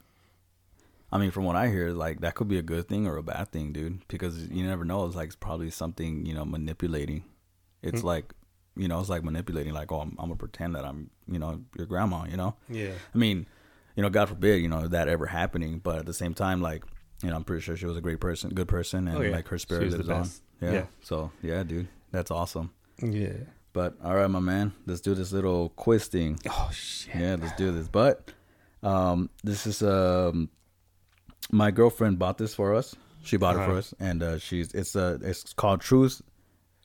[1.13, 3.23] I mean, from what I hear, like that could be a good thing or a
[3.23, 5.06] bad thing, dude, because you never know.
[5.06, 7.23] It's like it's probably something, you know, manipulating.
[7.84, 8.08] It's Hmm.
[8.08, 8.34] like,
[8.76, 11.38] you know, it's like manipulating like, "Oh, I'm, I'm going to pretend that I'm, you
[11.38, 13.45] know, your grandma, you know?" yeah I mean,
[13.95, 16.84] you know, God forbid, you know, that ever happening, but at the same time like,
[17.21, 19.32] you know, I'm pretty sure she was a great person, good person and Oh, yeah.
[19.32, 20.28] like her spirit lives on.
[20.62, 20.71] Yeah.
[20.73, 20.86] Yeah.
[21.02, 21.88] So, yeah, dude.
[22.12, 22.71] That's awesome.
[23.02, 23.34] yeah
[23.73, 26.39] But all right, my man, let's do this little quiz thing.
[26.49, 27.88] oh shit Yeah, let's do this.
[27.88, 28.32] But
[28.82, 30.49] um, this is um,
[31.51, 32.95] my girlfriend bought this for us.
[33.23, 33.77] She bought it for Uh-huh.
[33.79, 36.21] us, and uh, she's it's uh, it's called Truth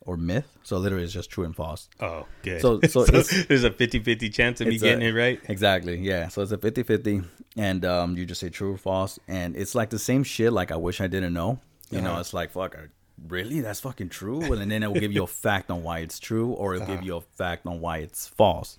[0.02, 0.46] or Myth.
[0.62, 1.88] So literally, it's just true and false.
[2.00, 2.60] Oh, good.
[2.60, 5.40] So- so it's- there's a 50-50 chance of me It's a- getting it right.
[5.48, 5.98] Exactly.
[5.98, 6.28] Yeah.
[6.28, 7.24] So it's a 50-50
[7.56, 10.52] and um, you just say true or false, and it's like the same shit.
[10.52, 11.58] Like I wish I didn't know.
[11.90, 12.20] You know, Uh-huh.
[12.20, 12.76] it's like fuck.
[12.76, 12.88] I-
[13.26, 14.40] Really, that's fucking true.
[14.52, 16.94] And then it will give you a fact on why it's true, or it'll Uh-huh.
[16.94, 18.78] give you a fact on why it's false.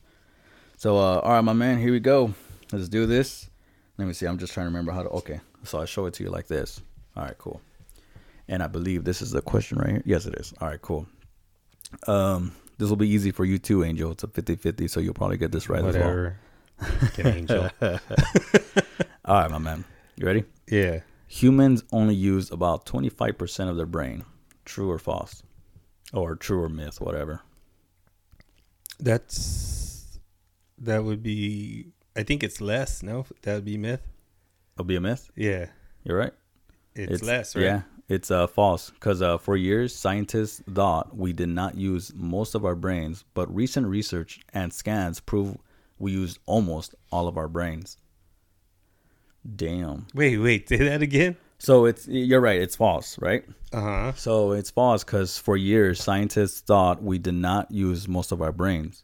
[0.77, 2.33] So, uh, all right, my man, here we go.
[2.71, 3.49] Let's do this.
[3.97, 4.25] Let me see.
[4.25, 5.09] I'm just trying to remember how to.
[5.09, 6.82] Okay, so I show it to you like this.
[7.15, 7.62] All right, cool.
[8.48, 10.04] And I believe this is the question right here.
[10.06, 10.54] Yes, it is.
[10.60, 11.08] All right, cool.
[12.08, 14.12] Um, this will be easy for you too, Angel.
[14.12, 16.04] It's a 50-50, so you'll probably get this right as well.
[16.04, 16.39] Whatever.
[16.80, 17.69] Fucking angel.
[19.26, 19.84] All right, my man.
[20.15, 20.43] You ready?
[20.67, 21.02] yeah.
[21.28, 24.24] Humans only use about 25% of their brain.
[24.65, 25.43] True or false?
[26.12, 27.41] Or true or myth, whatever.
[29.00, 30.19] That's
[30.80, 33.26] that would be I think it's less, no?
[33.43, 34.02] That would be myth.
[34.79, 35.29] It'll be a myth.
[35.35, 35.65] Yeah.
[36.05, 36.31] You're right.
[36.95, 37.65] It's, less, right?
[37.65, 38.91] Yeah, it's uh, false.
[38.91, 43.53] Because uh, for years, scientists thought we did not use most of our brains, but
[43.53, 45.57] recent research and scans prove
[45.97, 47.97] we used almost all of our brains.
[49.55, 50.07] Damn.
[50.13, 51.35] Wait, wait, say that again?
[51.57, 52.61] So it's you're right.
[52.61, 53.43] It's false, right?
[53.73, 54.13] Uh-huh.
[54.13, 58.53] So it's false because for years scientists thought we did not use most of our
[58.53, 59.03] brains,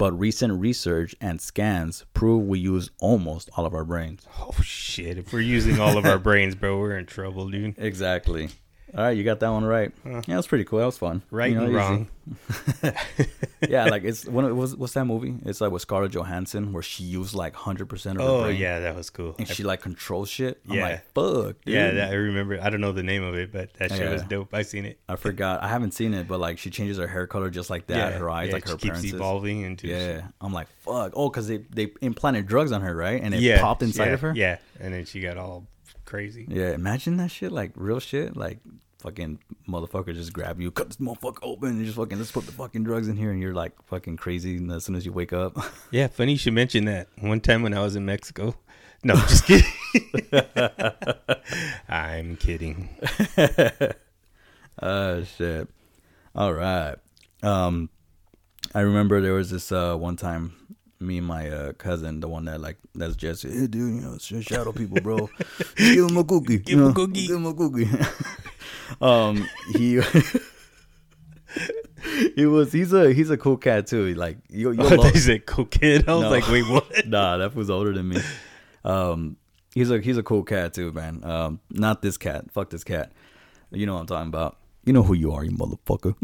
[0.00, 4.26] but recent research and scans prove we use almost all of our brains.
[4.40, 5.18] Oh shit.
[5.18, 7.74] If we're using all of our brains, bro, we're in trouble, dude.
[7.76, 8.48] Exactly.
[8.96, 9.92] All right, you got that one right.
[10.04, 10.22] Huh.
[10.26, 10.78] Yeah, that's pretty cool.
[10.80, 11.22] That was fun.
[11.30, 12.08] Right You know, and wrong.
[13.68, 15.34] yeah, like it's when it was what's that movie?
[15.44, 18.60] It's like with Scarlett Johansson where she used like hundred percent of her Oh brain.
[18.60, 19.34] yeah, that was cool.
[19.38, 20.60] and I- she like controls shit.
[20.68, 20.82] I'm Yeah.
[20.88, 21.56] like, fuck.
[21.64, 21.74] Dude.
[21.74, 22.58] yeah, that, I remember.
[22.60, 24.52] I don't know the name of it, but that shit was dope.
[24.54, 24.98] I seen it.
[25.08, 25.62] I forgot.
[25.62, 27.96] I haven't seen it, but like she changes her hair color just like that.
[27.96, 29.12] yeah, her eyes, yeah, like her keeps parents.
[29.12, 29.88] evolving into.
[29.88, 31.12] Yeah, I'm like, fuck.
[31.14, 33.20] Oh, because they they implanted drugs on her, right?
[33.22, 34.32] And it yeah, popped inside yeah, of her.
[34.34, 35.66] Yeah, and then she got all
[36.10, 36.44] crazy.
[36.48, 38.58] Yeah, imagine that shit, like real shit, like
[38.98, 42.52] fucking motherfucker just grab you, cut this motherfucker open, and just fucking let's put the
[42.52, 45.32] fucking drugs in here, and you're like fucking crazy and as soon as you wake
[45.32, 45.56] up.
[45.92, 47.08] Yeah, funny you should mention that.
[47.20, 48.54] One time when I was in Mexico.
[49.02, 49.64] No, just kidding.
[51.88, 52.90] I'm kidding.
[54.82, 55.68] Oh shit.
[56.34, 56.96] All right.
[57.42, 57.88] Um,
[58.74, 60.76] I remember there was this uh one time.
[61.02, 64.18] Me and my uh, cousin, the one that like that's just hey dude, you know,
[64.18, 65.30] sh- shadow people, bro.
[65.76, 66.58] Give him a cookie.
[66.58, 67.26] Give him a cookie.
[67.26, 67.88] Give him a cookie.
[69.00, 69.98] um, he
[72.36, 74.06] he was he's a he's a cool cat too.
[74.06, 76.04] He, Like you, you Oh, they said cocaine.
[76.06, 76.30] I was No.
[76.30, 77.06] like, wait, what?
[77.06, 78.20] nah, that was older than me.
[78.84, 79.36] Um,
[79.74, 81.22] he's a he's a cool cat too, man.
[81.24, 82.50] Um, not this cat.
[82.52, 83.12] Fuck this cat.
[83.70, 84.56] You know what I'm talking about.
[84.84, 86.14] You know who you are, you motherfucker.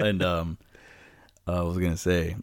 [0.00, 0.58] and um,
[1.46, 2.36] I was gonna say,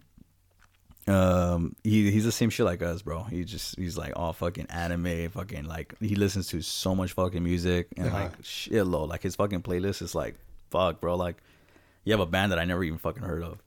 [1.10, 3.24] um, he he's the same shit like us, bro.
[3.24, 7.44] He just he's like all fucking anime, fucking like he listens to so much fucking
[7.44, 8.18] music and Uh-huh.
[8.24, 9.08] like shitload.
[9.10, 10.36] Like his fucking playlist is like
[10.70, 11.16] fuck, bro.
[11.16, 11.38] Like
[12.06, 13.58] you have a band that I never even fucking heard of.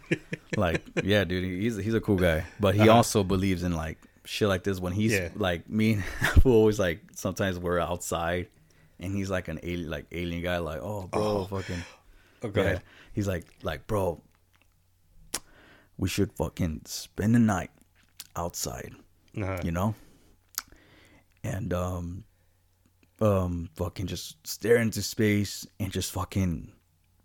[0.56, 2.92] like yeah, dude, he's he's a cool guy, but he Uh-huh.
[2.96, 5.28] also believes in like shit like this when he's Yeah.
[5.36, 6.04] like me and
[6.44, 8.48] we always like sometimes we're outside
[9.00, 11.44] and he's like an alien like alien guy like oh bro Oh.
[11.46, 11.82] fucking
[12.42, 12.78] Oh, go yeah.
[13.14, 14.20] he's like like bro
[15.98, 17.70] we should fucking spend the night
[18.36, 18.92] outside
[19.36, 19.58] Uh-huh.
[19.64, 19.94] you know
[21.44, 22.24] and um
[23.20, 26.72] um fucking just stare into space and just fucking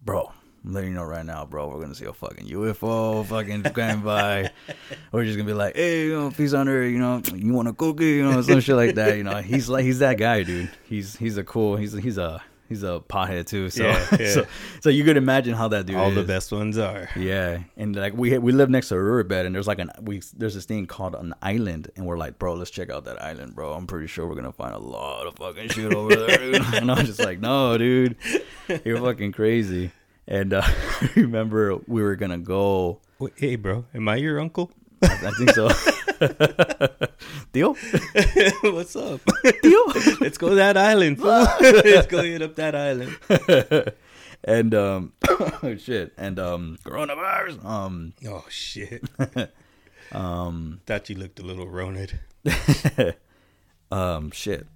[0.04, 0.32] bro
[0.66, 1.68] I'm letting you know right now, bro.
[1.68, 4.50] We're gonna see a fucking UFO fucking going by.
[5.12, 7.68] We're just gonna be like, hey, you know, peace on earth, you know, you want
[7.68, 9.18] a cookie, you know, some shit like that.
[9.18, 10.72] You know, he's like, he's that guy, dude.
[10.86, 13.70] He's he's a cool, he's he's a he's a pothead too.
[13.70, 14.32] So Yeah, yeah.
[14.32, 14.48] so
[14.82, 15.96] so you could imagine how that dude.
[15.96, 17.10] All the best ones are.
[17.16, 20.22] Yeah, and like we we live next to a riverbed, and there's like an we
[20.36, 23.56] there's this thing called an island, and we're like, bro, let's check out that island,
[23.56, 23.74] bro.
[23.74, 26.56] I'm pretty sure we're gonna find a lot of fucking shit over there.
[26.74, 28.16] and I'm just like, no, dude,
[28.84, 29.92] you're fucking crazy.
[30.28, 30.62] And uh,
[31.02, 33.00] I remember we were gonna go.
[33.36, 34.72] Hey, bro, am I your uncle?
[35.02, 35.70] I, I think so.
[37.54, 37.74] Deal,
[38.64, 39.22] What's up?
[39.62, 39.86] deal.
[40.20, 41.20] Let's go to that island.
[41.20, 41.46] fool.
[41.62, 43.18] Let's go hit up that island.
[44.44, 47.64] and um, oh shit, and um, coronavirus.
[47.64, 49.04] Um, Oh shit!
[50.12, 52.20] um, Thought you looked a little roned.
[53.92, 54.68] um, shit.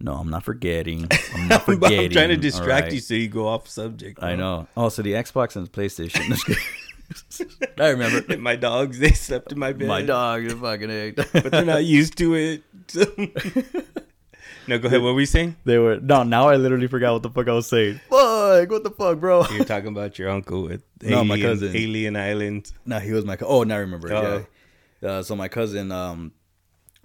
[0.00, 1.08] No, I'm not forgetting.
[1.34, 1.98] I'm not forgetting.
[2.06, 2.92] I'm trying to distract right?
[2.92, 4.22] you so you go off subject.
[4.22, 4.68] I know.
[4.76, 6.78] Also, the Xbox and the PlayStation.
[7.78, 8.36] I remember.
[8.38, 9.88] my dogs, they slept in my bed.
[9.88, 11.16] My dog is fucking egg.
[11.32, 12.62] but they're not used to it.
[14.66, 15.02] no, go ahead.
[15.02, 15.56] What were you saying?
[15.64, 16.22] They were no.
[16.22, 18.00] Now I literally forgot what the fuck I was saying.
[18.08, 18.70] Fuck!
[18.70, 19.46] What the fuck, bro?
[19.50, 21.74] You're talking about your uncle with No, my cousin.
[21.76, 22.72] Alien Island.
[22.84, 23.36] No, he was my.
[23.36, 24.12] Co- oh, now I remember.
[24.12, 24.46] Oh.
[25.00, 25.08] Yeah.
[25.08, 26.32] Uh, so my cousin, um,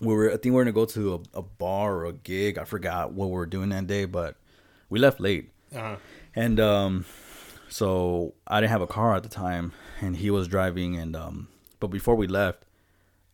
[0.01, 0.29] we were.
[0.29, 2.57] I think we are gonna go to a, a bar or a gig.
[2.57, 4.35] I forgot what we were doing that day, but
[4.89, 5.51] we left late.
[5.73, 5.95] Uh-huh.
[6.35, 7.05] And um,
[7.69, 10.95] so I didn't have a car at the time, and he was driving.
[10.97, 11.47] And um,
[11.79, 12.63] but before we left,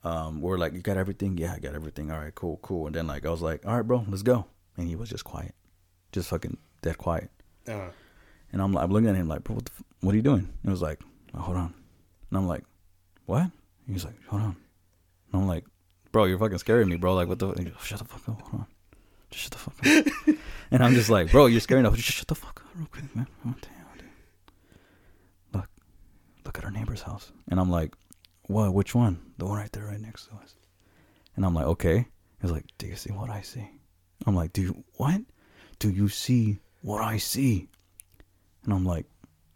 [0.03, 1.37] um, we are like, "You got everything?
[1.37, 2.11] Yeah, I got everything.
[2.11, 4.45] All right, cool, cool." And then like I was like, "All right, bro, let's go."
[4.77, 5.55] And he was just quiet,
[6.11, 7.29] just fucking dead quiet.
[7.67, 7.89] Uh-huh.
[8.51, 10.23] And I'm like, I'm looking at him like, "Bro, what, the f- what are you
[10.23, 11.01] doing?" And he was like,
[11.35, 11.73] oh, "Hold on."
[12.29, 12.63] And I'm like,
[13.25, 13.47] "What?"
[13.87, 14.55] He's like, "Hold on."
[15.31, 15.65] And I'm like,
[16.11, 17.13] "Bro, you're fucking scaring me, bro.
[17.13, 17.47] Like, what the?
[17.47, 18.41] Goes, Shut the fuck up.
[18.41, 18.67] Hold on.
[19.29, 20.35] Just shut the fuck up."
[20.71, 21.89] and I'm just like, "Bro, you're scaring me.
[21.91, 23.27] Just shut the fuck up, real quick, man.
[23.45, 23.78] Oh, damn,
[26.49, 27.93] look at our neighbor's house." And I'm like,
[28.47, 28.73] "What?
[28.73, 29.19] Which one?
[29.37, 30.55] The one right there, right next to us."
[31.35, 32.07] And I'm like, "Okay."
[32.41, 33.69] He's like, "Do you see what I see?"
[34.25, 35.21] I'm like, "Do you what?
[35.77, 37.67] Do you see what I see?"
[38.63, 39.05] And I'm like,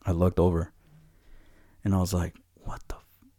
[0.06, 0.72] I looked over,
[1.84, 2.96] and I was like, "What the,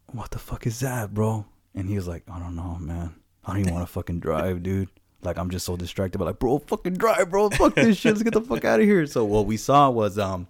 [0.06, 3.14] what the fuck is that, bro?" And he was like, "I don't know, man.
[3.44, 4.88] I don't even want to fucking drive, dude.
[5.22, 6.18] Like, I'm just so distracted.
[6.18, 7.50] But like, bro, fucking drive, bro.
[7.50, 8.14] Fuck this shit.
[8.14, 10.48] Let's get the fuck out of here." So what we saw was, um,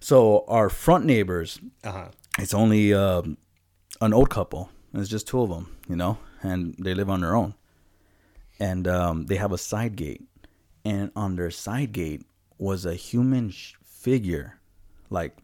[0.00, 2.08] so our front neighbors, Uh-huh.
[2.38, 3.36] it's only um,
[4.00, 4.70] an old couple.
[4.94, 7.54] It's just two of them, you know, and they live on their own.
[8.58, 10.22] And um, they have a side gate,
[10.84, 12.24] and on their side gate
[12.58, 14.58] was a human sh- figure,
[15.10, 15.36] like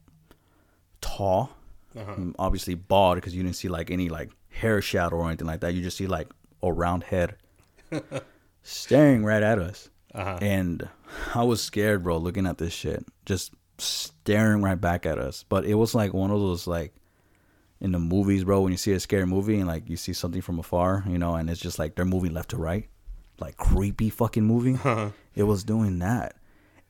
[1.01, 1.51] tall,
[1.95, 2.33] Uh-huh.
[2.39, 5.75] obviously bald because you didn't see like any like hair shadow or anything like that.
[5.75, 6.29] You just see like
[6.63, 7.37] a round head
[8.63, 9.89] staring right at us.
[10.15, 10.39] Uh-huh.
[10.43, 10.89] and
[11.35, 15.45] I was scared, bro, looking at this shit, just staring right back at us.
[15.49, 16.95] But it was like one of those like
[17.81, 20.41] in the movies, bro, when you see a scary movie and like you see something
[20.41, 22.89] from afar, you know, and it's just like they're moving left to right,
[23.41, 24.79] like creepy fucking movie.
[24.85, 25.11] Uh-huh.
[25.35, 26.37] It was doing that,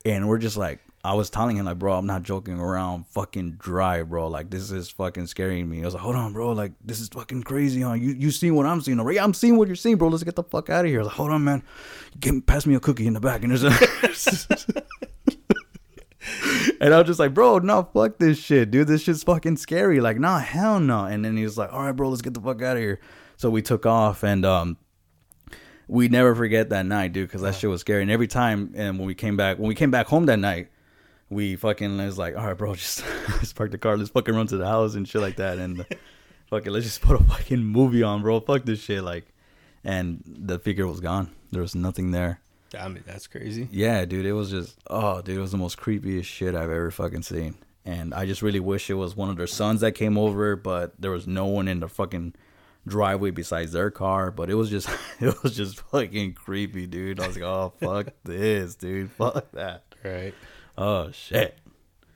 [0.04, 0.80] and we're just like.
[1.04, 3.08] I was telling him like, bro, I'm not joking around.
[3.08, 4.28] Fucking dry, bro.
[4.28, 5.82] Like this is fucking scaring me.
[5.82, 6.52] I was like, hold on, bro.
[6.52, 7.94] Like this is fucking crazy, huh?
[7.94, 9.18] You you seen what I'm seeing already?
[9.18, 10.06] I'm seeing what you're seeing, bro.
[10.06, 11.00] Let's get the fuck out of here.
[11.00, 11.64] I was like, hold on, man.
[12.20, 14.84] Get pass me a cookie in the back, and there's a.
[16.82, 18.88] And I was just like, bro, no, fuck this shit, dude.
[18.88, 20.00] This shit's fucking scary.
[20.00, 21.04] Like, nah, hell no.
[21.04, 22.98] And then he was like, all right, bro, let's get the fuck out of here.
[23.36, 24.76] So we took off, and um,
[25.86, 28.02] we never forget that night, dude, because that shit was scary.
[28.02, 30.70] And every time, and when we came back, when we came back home that night,
[31.30, 34.48] we fucking was like, all right, bro, just let's park the car, let's fucking run
[34.48, 35.86] to the house and shit like that, and
[36.50, 38.40] fucking let's just put a fucking movie on, bro.
[38.40, 39.26] Fuck this shit, like.
[39.84, 41.30] And the figure was gone.
[41.52, 42.40] There was nothing there.
[42.78, 43.68] I mean, that's crazy.
[43.70, 46.90] Yeah, dude, it was just oh, dude, it was the most creepiest shit I've ever
[46.90, 47.56] fucking seen.
[47.84, 50.92] And I just really wish it was one of their sons that came over, but
[51.00, 52.34] there was no one in the fucking
[52.86, 54.30] driveway besides their car.
[54.30, 54.88] But it was just
[55.20, 57.20] it was just fucking creepy, dude.
[57.20, 59.10] I was like, oh fuck this, dude.
[59.12, 59.84] Fuck that.
[60.04, 60.34] Right.
[60.78, 61.58] Oh shit.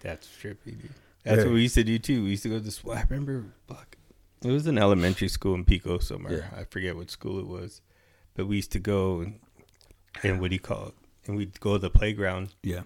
[0.00, 0.90] That's trippy, dude.
[1.24, 1.44] That's Yeah.
[1.44, 2.22] what we used to do too.
[2.24, 2.80] We used to go to this.
[2.90, 3.96] I remember, fuck,
[4.44, 6.48] it was an elementary school in Pico somewhere.
[6.56, 7.80] I forget what school it was,
[8.34, 9.40] but we used to go and,
[10.22, 10.94] and what do you call it?
[11.26, 12.82] And we'd go to the playground Yeah.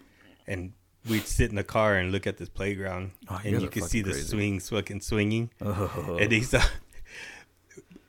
[0.47, 0.73] and
[1.09, 4.03] we'd sit in the car and look at this playground, Oh, and you could see
[4.03, 4.27] the crazy.
[4.27, 5.51] swings fucking swinging.
[5.61, 6.19] Oh.
[6.21, 6.63] And they saw.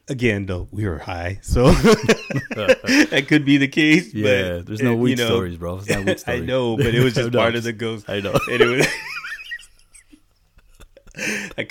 [0.09, 4.13] Again, though, we were high, so that could be the case.
[4.13, 5.77] Yeah, but, there's no uh, weak you know, stories, bro.
[5.77, 8.09] It's not weak I know, but it was just part of the ghost.
[8.09, 8.33] I know.
[8.51, 8.87] And it was.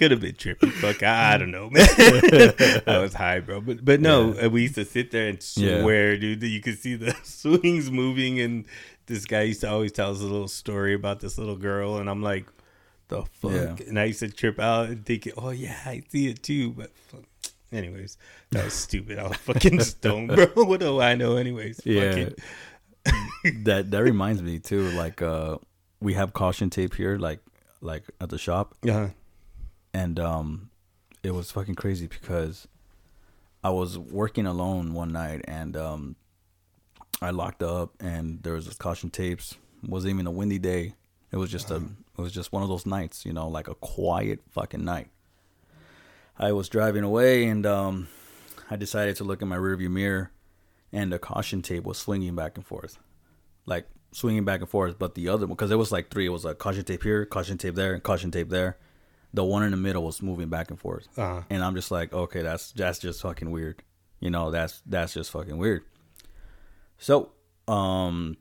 [0.01, 0.71] Could have been tripping.
[0.71, 1.87] Fuck, I, I don't know, man.
[2.87, 3.61] I was high, bro.
[3.61, 5.83] But but no, uh, we used to sit there and Yeah.
[5.83, 8.41] swear, dude, that you could see the swings moving.
[8.41, 8.65] And
[9.05, 12.09] this guy used to always tell us a little story about this little girl, and
[12.09, 12.47] I'm like,
[13.09, 13.53] the fuck.
[13.53, 13.77] Yeah.
[13.89, 16.71] And I used to trip out and think, oh yeah, I see it too.
[16.71, 17.25] But fuck.
[17.71, 18.17] anyways,
[18.53, 19.19] that was stupid.
[19.19, 20.47] I was fucking stoned, bro.
[20.65, 21.83] What do I know, anyways?
[21.85, 22.31] Yeah.
[23.65, 24.91] That that reminds me too.
[24.93, 25.59] Like uh,
[26.01, 27.41] we have caution tape here, like
[27.83, 28.75] like at the shop.
[28.89, 29.09] Uh-huh.
[29.93, 30.71] And um
[31.23, 32.67] it was fucking crazy because
[33.63, 36.17] I was working alone one night and um
[37.21, 39.57] I locked up and there was this caution tapes.
[39.83, 40.95] It wasn't even a windy day.
[41.33, 43.75] It was just a it was just one of those nights, you know, like a
[43.75, 45.09] quiet fucking night.
[46.39, 48.09] I was driving away and um
[48.71, 50.31] I decided to look in my rearview mirror
[50.93, 52.99] and the caution tape was swinging back and forth.
[53.67, 56.31] Like swinging back and forth, but the other one because it was like three, it
[56.31, 58.79] was a caution tape here, caution tape there, and caution tape there
[59.33, 61.07] the one in the middle was moving back and forth.
[61.17, 61.43] Uh-huh.
[61.51, 63.83] And I'm just like, okay, that's that's just fucking weird.
[64.19, 65.83] You know, that's that's just fucking weird.
[66.99, 67.33] So,
[67.69, 68.37] um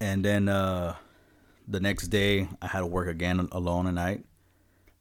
[0.00, 0.94] and then uh
[1.66, 4.24] the next day I had to work again alone at night.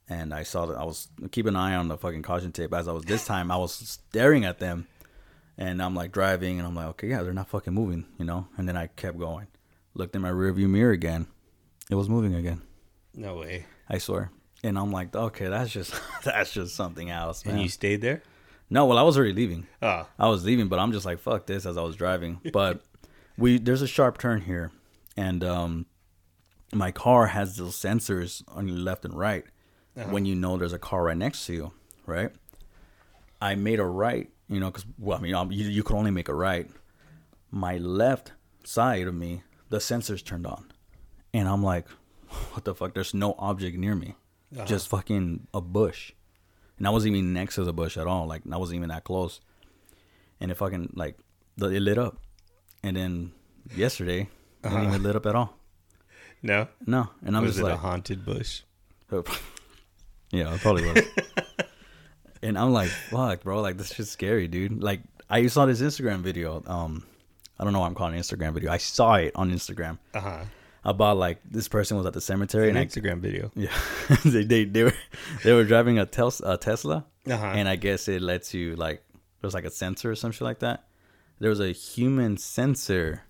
[0.09, 2.87] And I saw that I was keep an eye on the fucking caution tape as
[2.87, 4.87] I was this time I was staring at them
[5.57, 8.47] and I'm like driving and I'm like, okay, yeah, they're not fucking moving, you know?
[8.57, 9.47] And then I kept going.
[9.95, 11.27] Looked in my rearview mirror again.
[11.89, 12.61] It was moving again.
[13.15, 13.65] No way.
[13.89, 14.31] I swear.
[14.63, 15.93] And I'm like, okay, that's just
[16.23, 17.55] that's just something else, man.
[17.55, 18.21] And you stayed there?
[18.69, 19.67] no, well, I was already leaving.
[19.81, 22.41] Oh, I was leaving, but I'm just like, fuck this, as I was driving.
[22.51, 22.81] But
[23.37, 24.71] we there's a sharp turn here,
[25.15, 25.85] and um,
[26.73, 29.45] my car has those sensors on your left and right
[30.09, 31.71] when you know there's a car right next to you,
[32.05, 32.31] right?
[33.41, 36.11] I made a right, you know, because well, I mean, um, you, you could only
[36.11, 36.69] make a right.
[37.51, 38.33] My left
[38.63, 40.71] side of me, the sensors turned on,
[41.33, 41.87] and I'm like,
[42.51, 42.93] what the fuck?
[42.93, 44.15] There's no object near me,
[44.65, 46.11] just fucking a bush,
[46.77, 48.27] and I wasn't even next to the bush at all.
[48.27, 49.41] Like I wasn't even that close,
[50.39, 51.17] and it fucking like
[51.57, 52.17] the, it lit up,
[52.83, 53.31] and then
[53.75, 54.29] yesterday
[54.63, 55.53] it didn't even lit up at all.
[56.41, 56.67] no.
[56.85, 58.61] No, and I'm was just it like, a haunted bush?
[60.31, 61.03] yeah, it probably was.
[62.41, 64.81] and I'm like, fuck, bro, like this shit's scary, dude.
[64.81, 66.63] Like I saw this Instagram video.
[66.67, 67.05] Um,
[67.59, 68.71] I don't know why I'm calling it Instagram video.
[68.71, 70.43] I saw it on Instagram Uh huh.
[70.87, 73.51] About like this person was at the cemetery An and I, Instagram video.
[73.55, 73.69] yeah,
[74.25, 74.93] they, they they were
[75.43, 77.45] they were driving a, tel- a Tesla, Uh-huh.
[77.45, 79.03] and I guess it lets you like
[79.41, 80.87] there's like a sensor or some shit like that.
[81.39, 83.21] There was a human sensor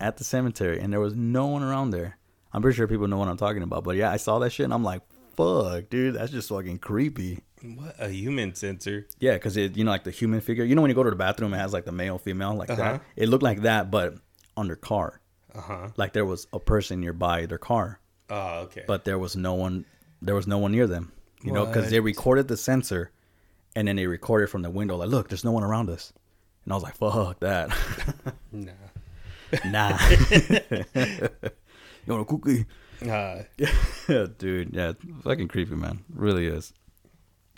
[0.00, 2.16] at the cemetery, and there was no one around there.
[2.52, 4.64] I'm pretty sure people know what I'm talking about, but yeah, I saw that shit,
[4.64, 5.02] and I'm like,
[5.36, 7.40] fuck, dude, that's just fucking creepy.
[7.62, 9.06] What a human sensor.
[9.20, 10.64] Yeah, because it, you know, like the human figure.
[10.64, 12.70] You know, when you go to the bathroom, it has like the male, female, like
[12.70, 12.82] Uh-huh.
[12.82, 13.02] that.
[13.16, 14.14] It looked like that, but
[14.56, 15.20] under car.
[15.54, 15.88] Uh huh.
[15.96, 18.00] Like there was a person nearby their car,
[18.30, 18.84] Oh, okay.
[18.86, 19.84] but there was no one.
[20.20, 21.12] There was no one near them.
[21.42, 23.10] You know, because they recorded the sensor,
[23.74, 24.96] and then they recorded from the window.
[24.96, 26.12] Like, look, there's no one around us.
[26.64, 27.70] And I was like, fuck that.
[28.52, 28.72] nah.
[29.66, 29.98] Nah.
[30.94, 31.28] you
[32.06, 32.64] want a cookie?
[33.06, 33.42] Uh,
[34.38, 34.92] Dude, yeah,
[35.22, 36.04] fucking creepy, man.
[36.14, 36.72] Really is.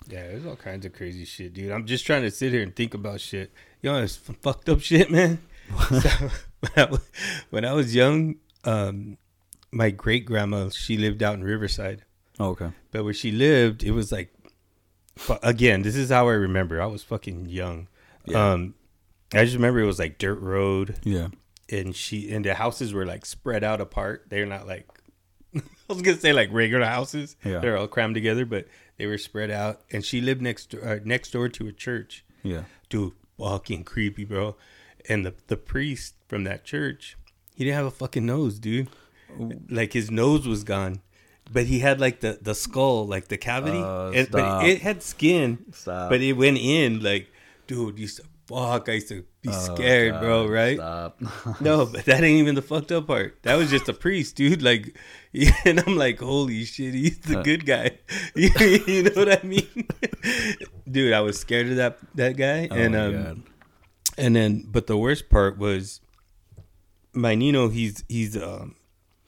[0.09, 1.71] yeah, there's all kinds of crazy shit, dude.
[1.71, 3.53] I'm just trying to sit here and think about shit.
[3.81, 5.39] You know, it's fucked up shit, man.
[5.89, 6.29] So,
[6.73, 7.09] when, I was,
[7.49, 9.17] when I was young, um,
[9.71, 12.03] my great grandma, she lived out in Riverside.
[12.39, 12.71] Oh, okay.
[12.91, 14.33] But where she lived, it was like,
[15.43, 16.81] again, this is how I remember.
[16.81, 17.87] I was fucking young.
[18.25, 18.51] Yeah.
[18.53, 18.73] Um,
[19.33, 21.29] I just remember it was like dirt road, Yeah.
[21.69, 24.25] and she and the houses were like spread out apart.
[24.29, 24.87] They're not like
[25.55, 27.35] I was gonna say like regular houses.
[27.43, 27.59] Yeah.
[27.59, 29.81] They're all crammed together, but they were spread out.
[29.91, 32.23] And she lived next uh, next door to a church.
[32.43, 32.63] Yeah.
[32.89, 34.55] Dude, fucking creepy, bro.
[35.09, 37.17] And the the priest from that church,
[37.55, 38.89] he didn't have a fucking nose, dude.
[39.69, 41.01] Like his nose was gone.
[41.51, 43.79] But he had like the, the skull, like the cavity.
[43.79, 45.59] Uh, and, but it had skin.
[45.73, 46.09] Stop.
[46.09, 47.31] But it went in like,
[47.67, 48.89] dude, used to fuck.
[48.89, 50.77] I used to be Oh, scared, bro, right?
[51.61, 53.37] No, but that ain't even the fucked up part.
[53.43, 54.63] That was just a priest, dude.
[54.63, 54.97] Like,
[55.65, 57.91] and I'm like, holy shit, he's the good guy.
[58.35, 59.87] you know what I mean,
[60.89, 61.13] dude?
[61.13, 63.41] I was scared of that that guy, Oh and um, God.
[64.17, 66.01] and then, but the worst part was,
[67.15, 67.69] my Nino.
[67.69, 68.75] He's he's um,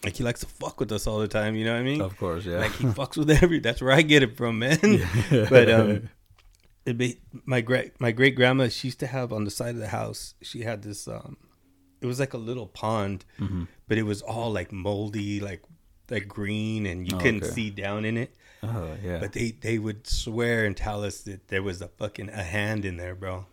[0.04, 1.56] like he likes to fuck with us all the time.
[1.56, 2.02] You know what I mean?
[2.02, 2.60] Of course, yeah.
[2.60, 3.60] Like he fucks with every.
[3.60, 4.80] That's where I get it from, man.
[5.50, 6.10] but um,
[6.86, 8.68] it be, my great my great grandma.
[8.70, 10.36] She used to have on the side of the house.
[10.42, 11.38] She had this um,
[12.02, 13.64] it was like a little pond, Mm-hmm.
[13.88, 15.64] but it was all like moldy, like
[16.10, 17.54] like green, and you Oh, couldn't okay.
[17.54, 18.34] see down in it.
[18.64, 19.20] oh, yeah.
[19.20, 22.86] But they they would swear and tell us that there was a fucking a hand
[22.86, 23.46] in there, bro.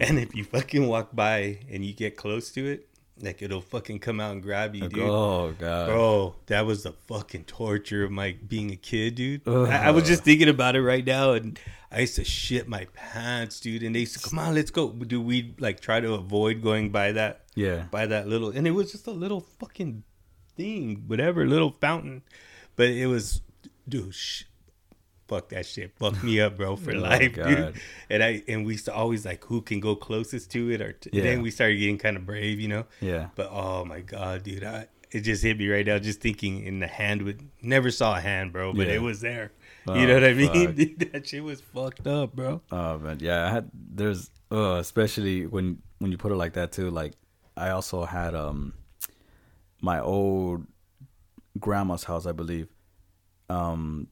[0.00, 2.88] And if you fucking walk by and you get close to it,
[3.20, 5.00] like it'll fucking come out and grab you, dude.
[5.02, 5.86] oh, God.
[5.88, 9.46] Bro, that was the fucking torture of my being a kid, dude.
[9.46, 11.58] I, I was just thinking about it right now, and
[11.90, 13.82] I used to shit my pants, dude.
[13.82, 14.88] And they used to come on, let's go.
[14.90, 17.84] Do we like try to avoid going by that, Yeah.
[17.90, 18.48] by that little?
[18.50, 20.02] And it was just a little fucking
[20.56, 22.22] thing, whatever, little fountain.
[22.76, 23.42] But it was,
[23.88, 24.14] dude.
[24.14, 24.44] Sh-
[25.32, 25.92] Fuck that shit.
[25.98, 27.74] Fuck me up, bro, for Oh, life, dude.
[28.10, 30.92] And I and we used to always like who can go closest to it, or
[30.92, 31.22] t- Yeah.
[31.22, 32.84] then we started getting kind of brave, you know.
[33.00, 33.28] Yeah.
[33.34, 35.98] But oh my god, dude, I, it just hit me right now.
[35.98, 38.94] Just thinking in the hand with never saw a hand, bro, but Yeah.
[38.94, 39.52] it was there.
[39.88, 40.74] Oh, you know what I mean?
[40.76, 42.60] Dude, that shit was fucked up, bro.
[42.70, 43.46] Oh man, yeah.
[43.46, 46.90] I had there's uh, especially when when you put it like that too.
[46.90, 47.14] Like
[47.56, 48.74] I also had um
[49.80, 50.66] my old
[51.58, 52.68] grandma's house, I believe.
[53.48, 54.06] Um,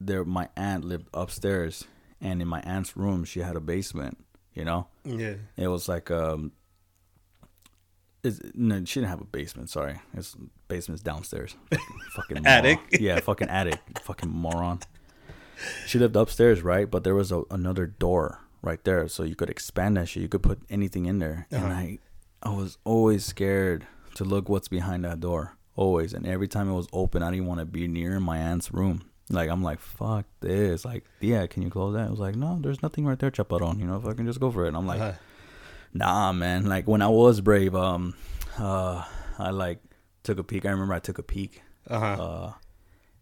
[0.00, 1.84] there my aunt lived upstairs,
[2.20, 4.18] and in my aunt's room she had a basement.
[4.54, 5.34] You know, Yeah.
[5.56, 6.52] it was like um.
[8.24, 9.70] It's, no, she didn't have a basement.
[9.70, 10.36] Sorry, it's
[10.68, 11.54] basement's downstairs.
[12.16, 12.44] fucking.
[12.46, 12.80] Attic.
[12.92, 13.78] Yeah, fucking attic.
[14.02, 14.80] fucking moron.
[15.86, 16.90] She lived upstairs, right?
[16.90, 20.22] But there was a, another door right there, so you could expand that shit.
[20.22, 21.74] You could put anything in there, and Uh-huh.
[21.74, 21.98] I,
[22.42, 25.56] I was always scared to look what's behind that door.
[25.76, 28.72] Always, and every time it was open, I didn't want to be near my aunt's
[28.72, 29.02] room.
[29.30, 30.84] Like I'm like, fuck this.
[30.84, 32.06] Like, yeah, can you close that?
[32.06, 33.80] It was like, no, there's nothing right there, chaparron.
[33.80, 34.68] You know, if I can just go for it.
[34.68, 35.12] And I'm like, Uh,
[35.92, 36.66] Nah, man.
[36.66, 38.14] Like when I was brave, um,
[38.58, 39.02] uh,
[39.38, 39.80] I like
[40.22, 40.64] took a peek.
[40.66, 41.62] I remember I took a peek.
[41.88, 42.22] uh-huh.
[42.22, 42.52] Uh,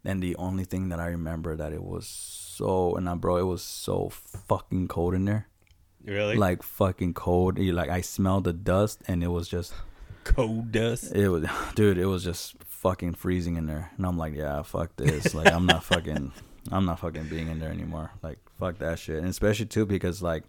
[0.05, 3.45] and the only thing that I remember that it was so, and I, bro, it
[3.45, 5.49] was so fucking cold in there.
[6.05, 6.37] really?
[6.37, 7.59] Like fucking cold.
[7.59, 9.73] You- Like I smelled the dust, and it was just,
[10.25, 11.13] cold dust.
[11.15, 13.91] it was, dude, it was just fucking freezing in there.
[13.97, 15.35] And I'm like, yeah, fuck this.
[15.35, 16.31] Like I'm not fucking,
[16.71, 18.13] I'm not fucking being in there anymore.
[18.23, 19.19] Like fuck that shit.
[19.19, 20.45] And especially too because like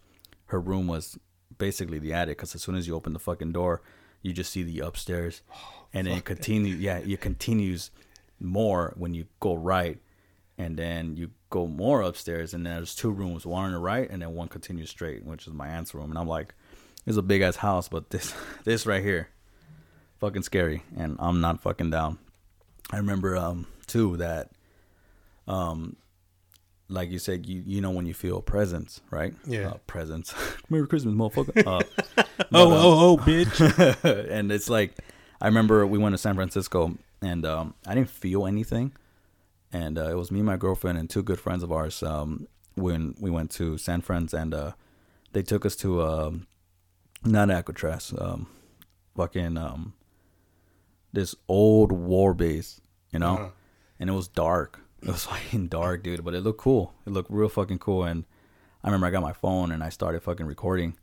[0.47, 1.17] her room was
[1.57, 2.37] basically the attic.
[2.37, 3.81] Because as soon as you open the fucking door,
[4.21, 6.73] you just see the upstairs, oh, and then it continue.
[6.73, 7.91] Yeah, it continues
[8.39, 9.99] more when you go right,
[10.57, 14.09] and then you go more upstairs, and then there's two rooms, one on the right,
[14.09, 16.09] and then one continues straight, which is my aunt's room.
[16.09, 16.55] And I'm like,
[17.05, 18.33] it's a big ass house, but this
[18.63, 19.29] this right here,
[20.19, 22.17] fucking scary, and I'm not fucking down.
[22.91, 24.51] I remember um too that
[25.47, 25.95] um
[26.89, 29.69] like you said you you know when you feel presence right Yeah.
[29.69, 30.33] uh, presence
[30.69, 31.83] merry christmas motherfucker uh,
[32.53, 34.29] Oh, uh, oh, oh, bitch.
[34.29, 34.95] and it's like
[35.41, 38.91] I remember we went to San Francisco and um, I didn't feel anything,
[39.73, 42.03] and uh, it was me, my girlfriend, and two good friends of ours.
[42.03, 44.71] Um, when we went to San Fran's and uh,
[45.33, 46.45] they took us to um,
[47.23, 48.47] not Alcatraz, um,
[49.15, 49.93] fucking um,
[51.15, 52.79] this old war base,
[53.11, 53.49] you know, Uh-huh.
[53.99, 54.79] and it was dark.
[55.01, 56.93] It was fucking dark, dude, but it looked cool.
[57.05, 58.25] It looked real fucking cool, and
[58.83, 60.95] I remember I got my phone and I started fucking recording.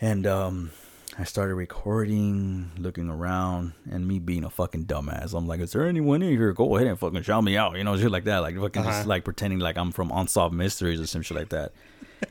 [0.00, 0.72] And um,
[1.18, 5.32] I started recording, looking around, and me being a fucking dumbass.
[5.36, 6.52] I'm like, "Is there anyone in here?
[6.52, 8.90] Go ahead and fucking shout me out," you know, shit like that, like fucking Uh-huh.
[8.90, 11.72] just like pretending like I'm from Unsolved Mysteries or some shit like that.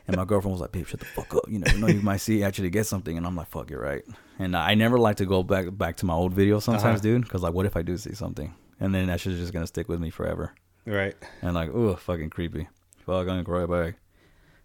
[0.07, 1.43] And my girlfriend was like, "Babe, shut the fuck up.
[1.47, 4.03] You never know, you might see actually get something." And I'm like, "Fuck, you're right."
[4.39, 7.01] And I never like to go back back to my old videos sometimes, Uh-huh.
[7.01, 8.53] dude, because like, what if I do see something?
[8.79, 10.53] And then that shit's just gonna stick with me forever.
[10.85, 11.15] Right.
[11.41, 12.67] And like, ooh, fucking creepy.
[13.05, 13.95] Fuck, I'm gonna go right back.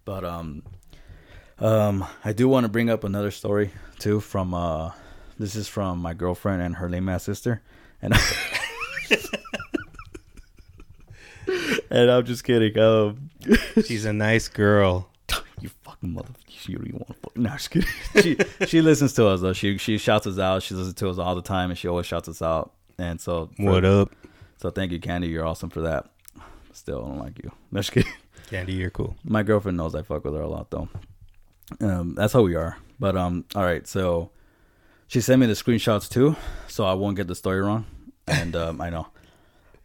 [0.05, 0.63] But um,
[1.59, 4.93] um, I do want to bring up another story too from uh,
[5.39, 7.63] this is from my girlfriend and her lame ass sister,
[8.01, 8.15] and
[11.91, 12.79] and I'm just kidding.
[12.79, 13.31] Um,
[13.85, 15.09] She's a nice girl.
[15.61, 17.37] You fucking motherfucker, you don't even want to fuck.
[17.37, 17.89] No, just kidding.
[18.61, 19.53] she she listens to us though.
[19.53, 20.63] She she shouts us out.
[20.63, 22.73] She listens to us all the time, and she always shouts us out.
[22.99, 24.11] And so for- What up,
[24.59, 25.29] So thank you, Candy.
[25.29, 26.07] You're awesome for that.
[26.73, 27.51] Still I don't like you.
[27.73, 28.13] No, just kidding.
[28.49, 28.75] Candy?
[28.75, 29.17] You're cool.
[29.25, 30.89] My girlfriend knows I fuck with her a lot though.
[31.81, 32.77] Um, that's how we are.
[33.01, 33.87] But um, all right.
[33.87, 34.31] So
[35.09, 36.37] she sent me the screenshots too,
[36.69, 37.85] so I won't get the story wrong.
[38.29, 39.07] And um, I know.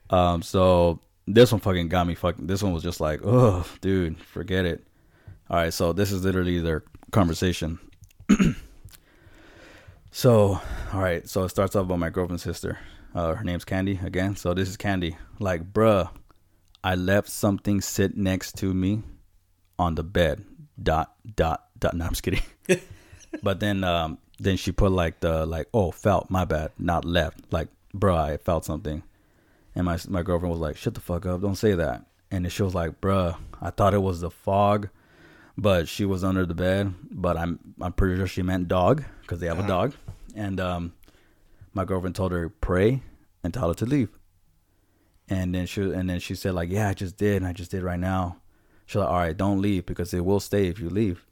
[0.10, 2.48] Um, so this one fucking got me fucking.
[2.48, 4.84] This one was just like, oh, dude, forget it.
[5.52, 5.74] All right.
[5.74, 7.78] So this is literally their conversation.
[10.12, 10.62] so,
[10.94, 11.28] all right.
[11.28, 12.80] So it starts off about my girlfriend's sister.
[13.14, 14.38] Uh, her name's Candy again.
[14.38, 15.18] So this is Candy.
[15.40, 16.10] Like, bruh,
[16.86, 19.04] I left something sit next to me
[19.78, 20.46] on the bed.
[20.82, 21.96] Dot dot dot.
[21.96, 22.42] No, I'm just kidding.
[23.44, 27.40] but then um then she put like the like oh felt my bad not left
[27.52, 29.04] like bruh I felt something,
[29.76, 32.50] and my my girlfriend was like shut the fuck up don't say that and then
[32.50, 34.90] she was like bruh I thought it was the fog,
[35.58, 39.40] but she was under the bed but I'm I'm pretty sure she meant dog because
[39.40, 39.68] they have a Uh-huh.
[39.68, 39.94] dog,
[40.36, 40.94] and um
[41.74, 43.02] my girlfriend told her pray
[43.44, 44.10] and tell her to leave.
[45.30, 47.72] And then she and then she said like, "Yeah, I just did, and I just
[47.72, 48.38] did right now."
[48.86, 51.26] She's like, "All right, don't leave because it will stay if you leave."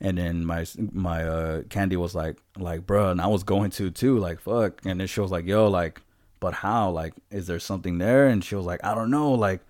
[0.00, 3.90] And then my my uh, Candy was like, like, "Bruh," and I was going to
[3.92, 6.00] too, like, "Fuck." And then she was like, "Yo, like,
[6.40, 6.90] but how?
[6.90, 9.60] Like, is there something there?" And she was like, "I don't know." Like,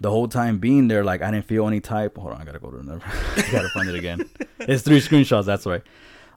[0.00, 2.18] the whole time being there, like, I didn't feel any type.
[2.18, 3.02] Hold on, I gotta go to another.
[3.36, 4.28] I gotta find it again.
[4.60, 5.44] It's three screenshots.
[5.46, 5.82] That's right.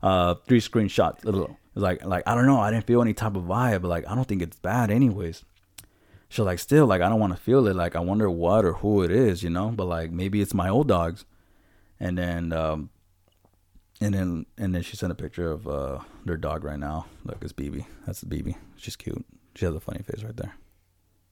[0.02, 1.20] Uh, three screenshots.
[1.26, 2.60] It's like, like I don't know.
[2.60, 5.44] I didn't feel any type of vibe, but like I don't think it's bad, anyways.
[6.30, 7.76] She's like, still, like I don't want to feel it.
[7.76, 9.70] Like I wonder what or who it is, you know.
[9.70, 11.26] But like maybe it's my old dogs.
[12.00, 12.92] And then, um,
[14.00, 17.08] and then, and then she sent a picture of uh their dog right now.
[17.26, 17.86] Look, it's BB.
[18.06, 18.56] That's BB.
[18.78, 19.26] She's cute.
[19.56, 20.56] She has a funny face right there.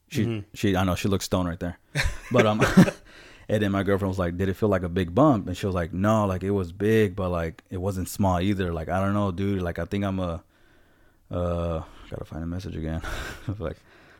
[0.09, 0.43] She, Mhm.
[0.53, 1.77] she, I know she looks stoned right there.
[2.31, 2.61] But um,
[3.49, 5.65] and then my girlfriend was like, "Did it feel like a big bump?" And she
[5.65, 8.73] was like, "No, like it was big, but like it wasn't small either.
[8.73, 9.61] Like I don't know, dude.
[9.61, 10.43] Like I think I'm a,
[11.31, 13.01] uh, gotta find a message again.
[13.59, 13.77] like,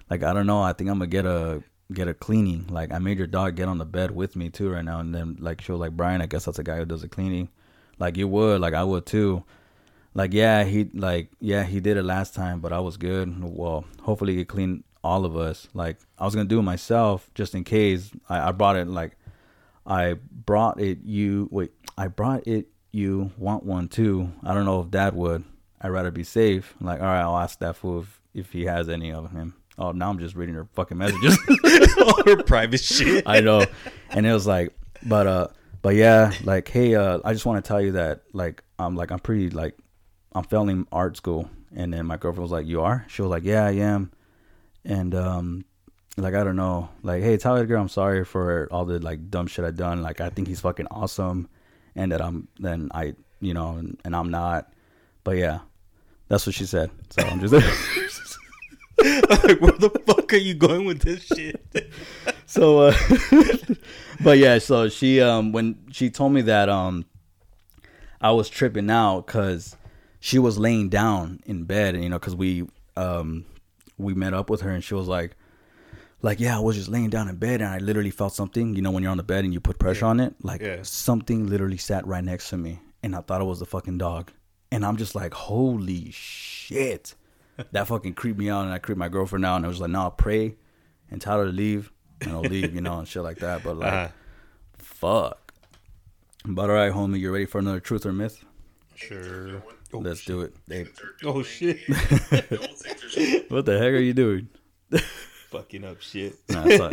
[0.10, 0.62] like I don't know.
[0.62, 1.62] I think I'm gonna get a
[1.94, 2.68] get a cleaning.
[2.70, 5.00] Like I made your dog get on the bed with me too right now.
[5.00, 7.08] And then like she was like, Brian, I guess that's a guy who does the
[7.08, 7.50] cleaning.
[8.00, 9.44] Like you would, like I would too.
[10.14, 13.36] Like yeah, he like yeah he did it last time, but I was good.
[13.44, 15.68] Well, hopefully he clean all of us.
[15.74, 18.12] Like I was gonna do it myself just in case.
[18.30, 19.18] I, I brought it like
[19.86, 24.32] I brought it you wait I brought it you want one too.
[24.44, 25.44] I don't know if Dad would.
[25.80, 26.76] I'd rather be safe.
[26.82, 29.56] Like all right, I'll ask that fool if, if he has any of him.
[29.80, 31.38] Oh, now I'm just reading her fucking messages.
[32.02, 33.24] All her private shit.
[33.28, 33.64] I know.
[34.10, 34.74] And it was like,
[35.06, 35.48] but uh,
[35.82, 39.12] but yeah, like, hey, uh, I just want to tell you that, like, I'm like,
[39.12, 39.78] I'm pretty like,
[40.34, 41.50] I'm failing art school.
[41.76, 43.06] And then my girlfriend was like, you are?
[43.08, 44.12] She was like, yeah, I am.
[44.88, 45.66] And um,
[46.18, 49.46] like, I don't know, like, hey, tell Edgar I'm sorry for all the like dumb
[49.46, 50.02] shit I done.
[50.02, 51.48] Like, I think he's fucking awesome,
[51.96, 54.74] and that I'm then I, you know, and, and I'm not.
[55.24, 55.60] But yeah,
[56.30, 56.90] that's what she said.
[57.12, 57.54] So I'm just.
[58.98, 61.64] like, where the fuck are you going with this shit?
[62.48, 62.98] so uh
[64.24, 67.06] but yeah so she um when she told me that um
[68.22, 69.76] i was tripping out because
[70.22, 72.66] she was laying down in bed and you know because we
[72.96, 73.46] um
[73.98, 75.36] we met up with her and she was like
[76.22, 78.82] like yeah i was just laying down in bed and i literally felt something you
[78.82, 80.10] know when you're on the bed and you put pressure Yeah.
[80.10, 80.80] on it like Yeah.
[80.84, 84.32] something literally sat right next to me and i thought it was the fucking dog
[84.72, 87.16] and i'm just like holy shit
[87.72, 89.90] that fucking creeped me out and i creeped my girlfriend out and i was like
[89.92, 90.56] no I'll pray
[91.12, 91.92] and tell her to leave
[92.22, 94.08] and i'll leave you know and shit like that but like Uh-huh.
[94.78, 95.54] fuck
[96.46, 98.44] but all right homie you ready for another truth or myth
[98.96, 99.62] Sure.
[99.94, 100.86] Oh, let's do it hey,
[101.24, 101.80] Oh shit.
[103.50, 104.50] what the heck are you doing
[105.50, 106.36] Fucking up shit.
[106.50, 106.90] Nah, it's, all,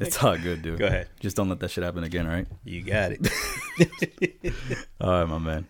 [0.00, 1.08] it's all good dude Go ahead.
[1.20, 4.52] just don't let that shit happen again all right You got it.
[5.00, 5.66] all right my man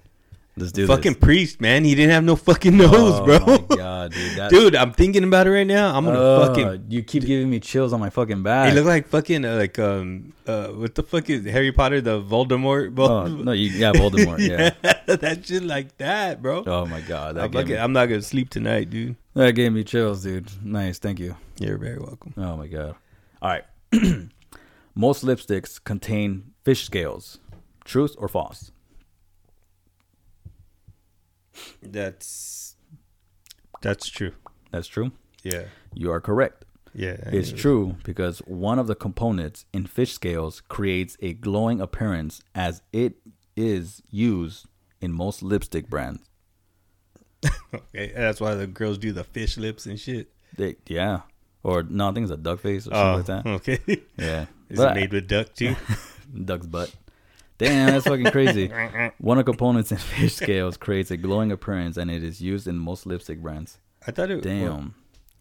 [0.56, 1.84] let's do fucking this priest, man.
[1.84, 3.38] He didn't have no fucking nose, oh bro.
[3.40, 5.94] my god dude that, Dude, I'm thinking about it right now.
[5.94, 6.86] I'm gonna uh, fucking.
[6.88, 9.78] you keep giving me chills on my fucking back He look like fucking uh, like
[9.78, 12.98] um uh what the fuck is Harry Potter the Voldemort?
[12.98, 14.70] oh, no you yeah voldemort yeah,
[15.20, 16.64] that shit like that, bro.
[16.66, 19.16] oh my god that I'm, gave, me, I'm not gonna sleep tonight, dude.
[19.34, 22.34] that gave me chills dude nice thank you You're very welcome.
[22.36, 22.96] Oh my god.
[23.40, 23.64] All right.
[24.94, 27.38] Most lipsticks contain fish scales.
[27.84, 28.72] Truth or false?
[31.82, 32.76] That's
[33.82, 34.32] that's true.
[34.70, 35.12] That's true.
[35.42, 35.64] Yeah.
[35.94, 36.64] You are correct.
[36.94, 37.16] Yeah.
[37.26, 42.82] It's true because one of the components in fish scales creates a glowing appearance as
[42.92, 43.16] it
[43.57, 44.66] is used
[45.01, 46.22] in most lipstick brands.
[47.74, 50.28] Okay, that's why the girls do the fish lips and shit.
[50.57, 51.20] They, yeah.
[51.62, 53.51] Or no, I think it's a duck face or Oh, something like that.
[53.51, 53.55] Oh,
[53.94, 54.03] okay.
[54.18, 54.47] Yeah.
[54.68, 55.76] Is But- it made with duck too?
[56.44, 56.94] duck's butt.
[57.59, 58.68] Damn, that's fucking crazy.
[59.18, 62.66] One of the components in fish scales creates a glowing appearance and it is used
[62.66, 63.78] in most lipstick brands.
[64.07, 64.42] I thought it.
[64.42, 64.94] Damn.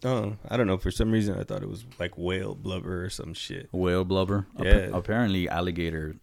[0.04, 0.78] oh, I don't know.
[0.78, 3.68] For some reason, I thought it was like whale blubber or some shit.
[3.72, 4.48] Whale blubber.
[4.58, 4.90] Appa- Yeah.
[4.98, 6.16] apparently alligator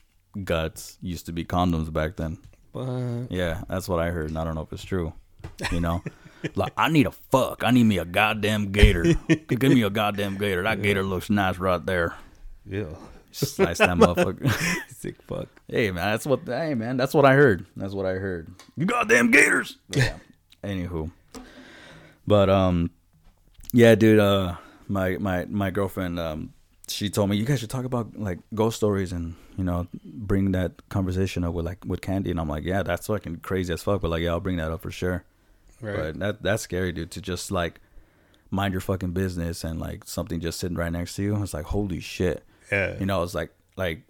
[0.45, 2.39] guts used to be condoms back then.
[2.73, 5.13] But Yeah, that's what I heard, and I don't know if it's true.
[5.71, 6.03] You know,
[6.55, 7.65] like I need a fuck.
[7.65, 9.03] I need me a goddamn gator.
[9.49, 10.63] Give me a goddamn gator.
[10.63, 12.15] That gator looks nice right there.
[12.65, 12.85] yeah,
[13.33, 14.51] Slice that motherfucker.
[14.89, 15.49] sick fuck.
[15.69, 16.41] hey man, that's what.
[16.47, 17.67] Hey man, that's what I heard.
[17.77, 18.49] That's what I heard.
[18.77, 19.77] You goddamn gators.
[19.91, 20.17] Yeah.
[20.63, 21.11] Anywho,
[22.27, 22.91] but um,
[23.73, 24.21] yeah, dude.
[24.21, 24.57] Uh,
[24.89, 26.53] my my my girlfriend um,
[26.93, 30.53] she told me you guys should talk about like ghost stories and you know bring
[30.53, 33.83] that conversation up with like with Candy, and I'm like, yeah, that's fucking crazy as
[33.83, 34.01] fuck.
[34.01, 35.25] But like, yeah, I'll bring that up for sure.
[35.81, 35.97] Right.
[35.97, 37.11] But that that's scary, dude.
[37.13, 37.81] To just like
[38.51, 41.43] mind your fucking business and like something just sitting right next to you.
[41.43, 42.45] It's like holy shit.
[42.71, 42.99] Yeah.
[42.99, 44.03] You know, it's like like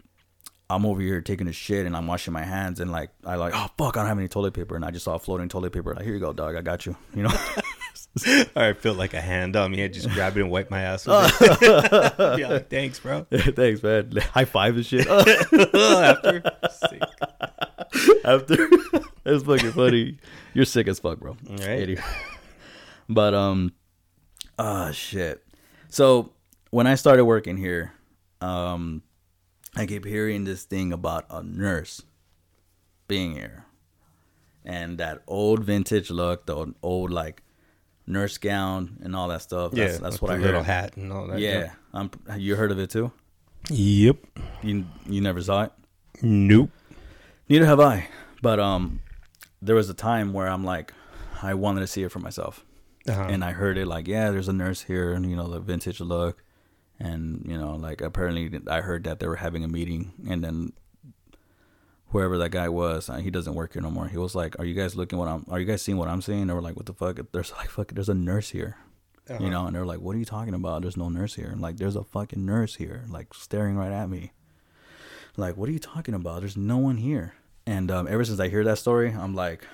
[0.69, 3.53] I'm over here taking a shit and I'm washing my hands and like I like
[3.55, 5.73] oh fuck I don't have any toilet paper and I just saw a floating toilet
[5.73, 7.31] paper like here you go dog I got you you know
[8.57, 9.83] I felt like a hand on me.
[9.83, 12.17] I just grab it and wipe my ass with it.
[12.37, 13.27] Be like, thanks, bro.
[13.31, 16.43] thanks man high five and shit After.
[16.71, 17.03] Sick.
[18.25, 18.69] after
[19.27, 20.19] it's fucking funny
[20.55, 21.61] you're sick as fuck bro Right.
[21.69, 22.03] Anyway.
[23.09, 23.73] but um
[24.59, 25.45] ah shit
[25.89, 26.33] so
[26.71, 27.93] when I started working here
[28.41, 29.03] um
[29.77, 32.03] I keep hearing this thing about a nurse
[33.09, 33.65] being here
[34.65, 37.43] and that old vintage look, the old like
[38.07, 39.73] nurse gown and all that stuff.
[39.73, 40.67] That's, yeah, that's what I little heard.
[40.67, 41.39] hat and all that.
[41.39, 43.13] yeah, um, you heard of it too?
[43.71, 44.17] Yep.
[44.63, 45.73] You you never saw it?
[46.23, 46.71] Nope.
[47.49, 48.09] Neither have I.
[48.41, 49.01] But um,
[49.61, 50.93] there was a time where I'm like,
[51.43, 52.65] I wanted to see it for myself,
[53.09, 53.27] Uh-huh.
[53.29, 56.01] and I heard it like, yeah, there's a nurse here, and you know the vintage
[56.01, 56.43] look,
[56.99, 60.73] and you know like apparently I heard that they were having a meeting, and then
[62.13, 64.07] whoever that guy was, uh, he doesn't work here no more.
[64.09, 65.45] He was like, "Are you guys looking what I'm?
[65.51, 67.69] Are you guys seeing what I'm seeing?" They were like, "What the fuck?" There's like
[67.71, 68.77] fuck, there's a nurse here,
[69.29, 69.43] Uh-huh.
[69.43, 70.83] you know, and they're like, "What are you talking about?
[70.83, 74.09] There's no nurse here." And like, there's a fucking nurse here, like staring right at
[74.09, 74.33] me.
[75.37, 76.41] Like, what are you talking about?
[76.41, 77.35] There's no one here.
[77.67, 79.65] And um, ever since I hear that story, I'm like,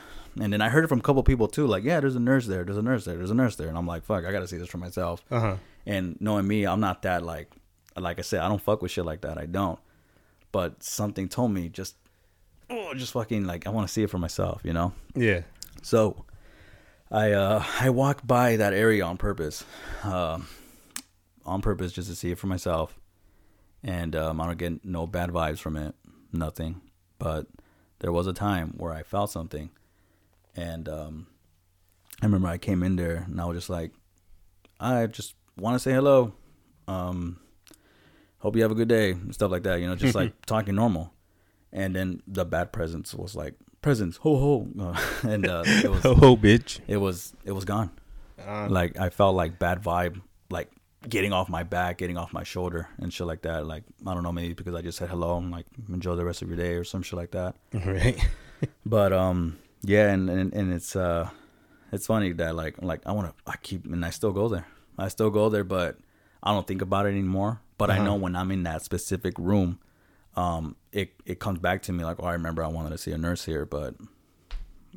[0.41, 1.67] and then I heard it from a couple people too.
[1.67, 2.63] Like, yeah, there's a nurse there.
[2.65, 3.17] There's a nurse there.
[3.17, 3.69] There's a nurse there.
[3.69, 5.25] And I'm like, fuck, I gotta see this for myself.
[5.31, 5.57] Uh huh.
[5.87, 7.51] And knowing me, I'm not that like,
[7.97, 9.39] like I said, I don't fuck with shit like that.
[9.39, 9.81] I don't.
[10.53, 11.97] But something told me just,
[12.71, 14.93] oh, just fucking like I want to see it for myself, you know.
[15.15, 15.43] Yeah.
[15.83, 16.25] So,
[17.11, 19.65] I uh I walked by that area on purpose,
[20.05, 20.49] um,
[21.45, 22.99] on purpose just to see it for myself,
[23.83, 25.95] and um, I don't get no bad vibes from it,
[26.33, 26.81] nothing.
[27.19, 27.47] But
[28.01, 29.71] there was a time where I felt something,
[30.55, 31.27] and um,
[32.21, 33.93] I remember I came in there and I was just like,
[34.81, 36.33] I just want to say hello,
[36.87, 37.39] um,
[38.39, 40.75] hope you have a good day and stuff like that, you know, just like talking
[40.75, 41.13] normal.
[41.73, 46.05] And then the bad presence was like presents, ho ho, uh, and uh, it was
[46.05, 46.81] Oh, bitch.
[46.87, 47.91] it was it was gone.
[48.45, 50.71] Uh, Like I felt like bad vibe, like
[51.09, 53.67] getting off my back, getting off my shoulder, and shit like that.
[53.67, 56.41] Like I don't know, maybe because I just said hello, and like enjoy the rest
[56.43, 57.55] of your day or some shit like that.
[57.75, 58.17] right.
[58.87, 61.29] But um, yeah, and and, and it's uh,
[61.93, 64.67] it's funny that like like I want to I keep and I still go there.
[64.97, 65.99] I still go there, but
[66.43, 67.61] I don't think about it anymore.
[67.77, 68.05] But I Uh-huh.
[68.05, 69.79] know when I'm in that specific room,
[70.37, 73.13] um, it it comes back to me like, oh, I remember I wanted to see
[73.13, 73.95] a nurse here, but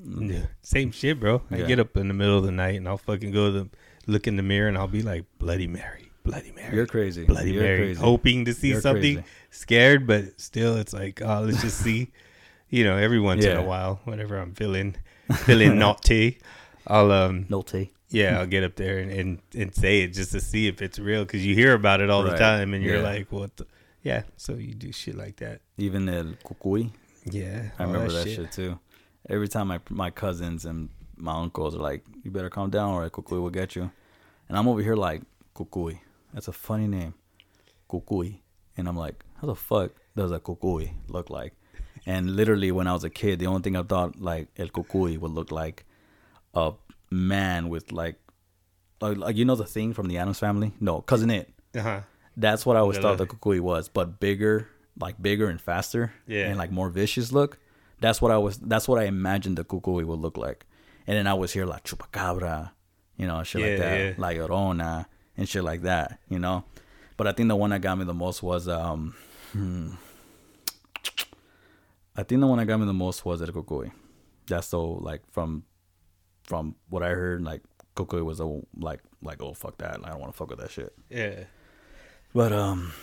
[0.03, 0.45] Yeah.
[0.61, 1.41] Same shit, bro.
[1.51, 1.67] I Yeah.
[1.67, 3.69] get up in the middle of the night and I'll fucking go to the,
[4.07, 6.75] look in the mirror and I'll be like, Bloody Mary, Bloody Mary.
[6.75, 7.25] you're crazy.
[7.25, 7.79] Bloody you're Mary.
[7.87, 8.01] crazy.
[8.01, 9.27] Hoping to see You're something, crazy.
[9.51, 12.11] scared, but still, it's like, oh, let's just see.
[12.73, 14.95] You know, every once in a while, whenever I'm feeling
[15.39, 16.39] feeling naughty,
[16.87, 17.91] I'll um naughty.
[18.09, 20.97] yeah, I'll get up there and, and, and say it just to see if it's
[20.97, 23.03] real because you hear about it all the time and you're Yeah.
[23.03, 23.57] like, what?
[23.57, 23.67] The?
[24.03, 25.61] Yeah, so you do shit like that.
[25.77, 26.91] Even el cucuy.
[27.25, 28.51] Yeah, I remember that shit.
[28.51, 28.79] too.
[29.29, 33.07] Every time my my cousins and my uncles are like, "You better calm down, or
[33.09, 33.91] Cucuy will get you,"
[34.49, 35.21] and I'm over here like,
[35.55, 35.99] "Cucuy,
[36.33, 37.13] that's a funny name,
[37.89, 38.39] Cucuy,"
[38.75, 41.53] and I'm like, "How the fuck does a Cucuy look like?"
[42.07, 45.19] And literally, when I was a kid, the only thing I thought like el Cucuy
[45.19, 45.85] would look like
[46.55, 46.73] a
[47.11, 48.15] man with like,
[48.99, 50.73] like, like you know the thing from the Addams Family?
[50.79, 51.53] No, cousin it.
[51.75, 52.01] Uh huh.
[52.37, 54.67] That's what I always Yeah, thought the cucuy was, but bigger
[54.99, 56.47] like bigger and faster, Yeah.
[56.47, 57.57] and like more vicious look.
[58.01, 58.57] That's what I was.
[58.57, 60.65] That's what I imagined the cucuy would look like.
[61.07, 62.71] And then I was here like chupacabra,
[63.17, 64.13] you know, shit like that, yeah.
[64.17, 65.05] like Llorona
[65.37, 66.63] and shit like that, you know.
[67.17, 69.15] But I think the one that got me the most was um,
[69.53, 69.91] hmm,
[72.15, 73.91] I think the one that got me the most was El Cucuy.
[74.47, 75.63] That's so like from
[76.43, 77.61] from what I heard, like
[77.95, 80.71] Cucuy was a like like oh fuck that, I don't want to fuck with that
[80.71, 80.93] shit.
[81.09, 81.43] Yeah.
[82.33, 82.93] But um,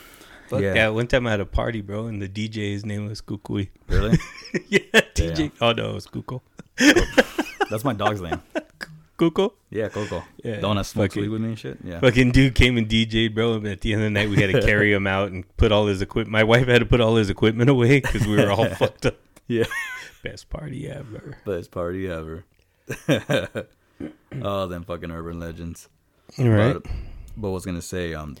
[0.47, 0.89] Fuck Yeah.
[0.89, 3.69] One time I had a party, bro, and the DJ, his name was Cucuy.
[3.87, 4.17] really,
[4.69, 4.79] yeah,
[5.13, 5.51] DJ.
[5.61, 6.41] Oh no, it was Kuko.
[7.69, 8.41] that's my dog's name.
[9.19, 9.51] Kuko.
[9.69, 10.23] Yeah, Coco.
[10.43, 11.77] Yeah, the one that smokes fucking- weed with me and shit.
[11.83, 11.99] Yeah.
[11.99, 13.55] Fucking dude came and DJ'd, bro.
[13.55, 15.71] And at the end of the night, we had to carry him out and put
[15.73, 16.31] all his equipment.
[16.31, 19.17] My wife had to put all his equipment away because we were all fucked up.
[19.47, 19.65] Yeah.
[20.23, 21.37] Best party ever.
[21.45, 22.45] Best party ever.
[24.41, 25.89] oh, them fucking urban legends.
[26.37, 26.73] Right.
[26.73, 26.85] But,
[27.35, 28.37] but I was gonna say, um,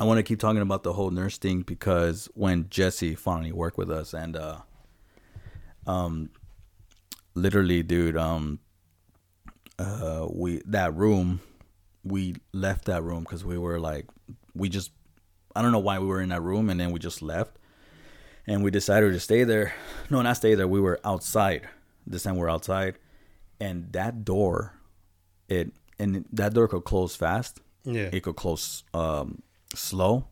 [0.00, 3.76] I want to keep talking about the whole nurse thing because when Jesse finally worked
[3.76, 4.60] with us, and uh,
[5.86, 6.30] um,
[7.34, 8.60] literally, dude, um,
[9.78, 11.40] uh, we that room,
[12.02, 14.06] we left that room because we were like,
[14.54, 14.90] we just,
[15.54, 17.58] I don't know why we were in that room, and then we just left,
[18.46, 19.74] and we decided to stay there.
[20.08, 20.66] No, not stay there.
[20.66, 21.68] We were outside.
[22.06, 22.96] This time we're outside,
[23.60, 24.72] and that door,
[25.50, 28.08] it and that door could close fast yeah.
[28.12, 29.42] it could close um,
[29.74, 30.26] slow.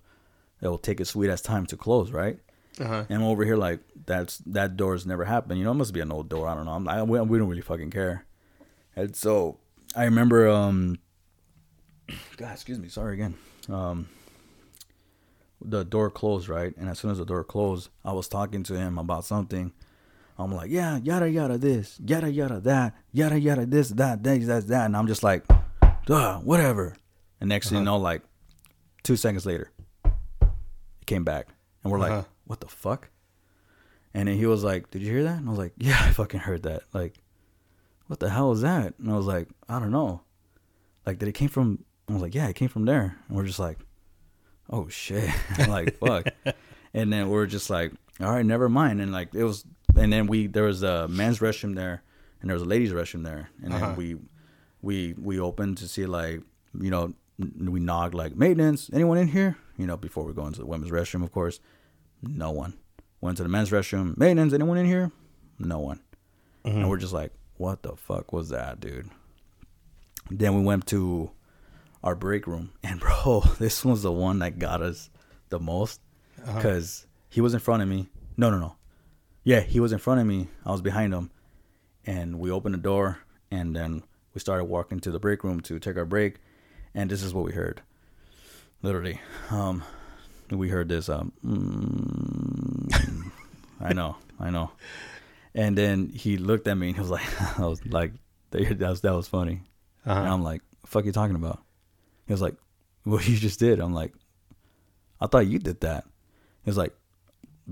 [0.61, 2.39] It will take its sweet ass time to close, right?
[2.81, 3.05] Uh-huh.
[3.09, 5.59] And over here like that's that door's never happened.
[5.59, 6.49] You know, it must be an old door.
[6.49, 6.73] I don't know.
[6.73, 8.25] I'm like, we, we don't really fucking care.
[8.97, 9.59] And so
[9.95, 10.99] I remember, um,
[12.37, 13.35] God, excuse me, sorry again.
[13.69, 14.09] Um,
[15.65, 16.75] the door closed, right?
[16.77, 19.73] And as soon as the door closed, I was talking to him about something.
[20.39, 24.69] I'm like, yeah, yada yada this, yada yada that, yada yada this, that, that, that,
[24.69, 25.45] that, and I'm just like,
[26.07, 26.97] duh, whatever.
[27.41, 28.23] And next thing you know, like
[29.03, 29.71] two seconds later,
[30.05, 31.49] it came back,
[31.83, 32.25] and we're like, Uh-huh.
[32.47, 33.11] what the fuck?
[34.15, 35.39] And then he was like, did you hear that?
[35.39, 36.83] And I was like, yeah, I fucking heard that.
[36.93, 37.15] Like,
[38.07, 38.95] what the hell is that?
[38.99, 40.23] And I was like, I don't know.
[41.07, 41.85] Like, did it came from?
[42.09, 43.19] I was like, yeah, it came from there.
[43.29, 43.79] And we're just like,
[44.71, 45.29] oh shit,
[45.69, 46.27] like fuck.
[46.95, 49.01] and then we're just like, all right, never mind.
[49.01, 49.65] And like it was,
[49.97, 52.03] and then we there was a man's restroom there,
[52.41, 53.95] and there was a ladies' restroom there, and then Uh-huh.
[53.97, 54.17] we
[54.81, 56.41] we we opened to see like
[56.81, 59.57] you know we knocked like maintenance, anyone in here?
[59.77, 61.61] You know before we go into the women's restroom, of course,
[62.23, 62.75] no one.
[63.21, 65.11] Went to the men's restroom, maintenance, anyone in here?
[65.59, 66.01] No one.
[66.65, 66.79] Mm-hmm.
[66.79, 69.11] And we're just like, what the fuck was that, dude?
[70.31, 71.31] Then we went to
[72.03, 75.11] our break room, and bro, this was the one that got us
[75.49, 76.01] the most
[76.43, 76.57] uh-huh.
[76.57, 78.09] because he was in front of me.
[78.37, 78.77] No, no, no.
[79.43, 80.49] Yeah, he was in front of me.
[80.65, 81.31] I was behind him,
[82.05, 83.19] and we opened the door,
[83.51, 84.03] and then
[84.35, 86.37] we started walking to the break room to take our break,
[86.99, 87.81] and this is what we heard.
[88.83, 89.21] Literally,
[89.51, 89.83] um,
[90.51, 91.09] we heard this.
[91.09, 93.31] Um, mm,
[93.81, 94.71] I know, I know.
[95.55, 97.27] And then he looked at me and he was like,
[97.59, 98.13] "I was like,
[98.51, 99.63] that was that was funny."
[100.07, 100.19] Uh-huh.
[100.21, 101.61] And I'm like, "Fuck you talking about?"
[102.27, 102.57] He was like,
[103.05, 104.13] "What you just did?" I'm like,
[105.21, 106.05] "I thought you did that."
[106.65, 106.95] He was like,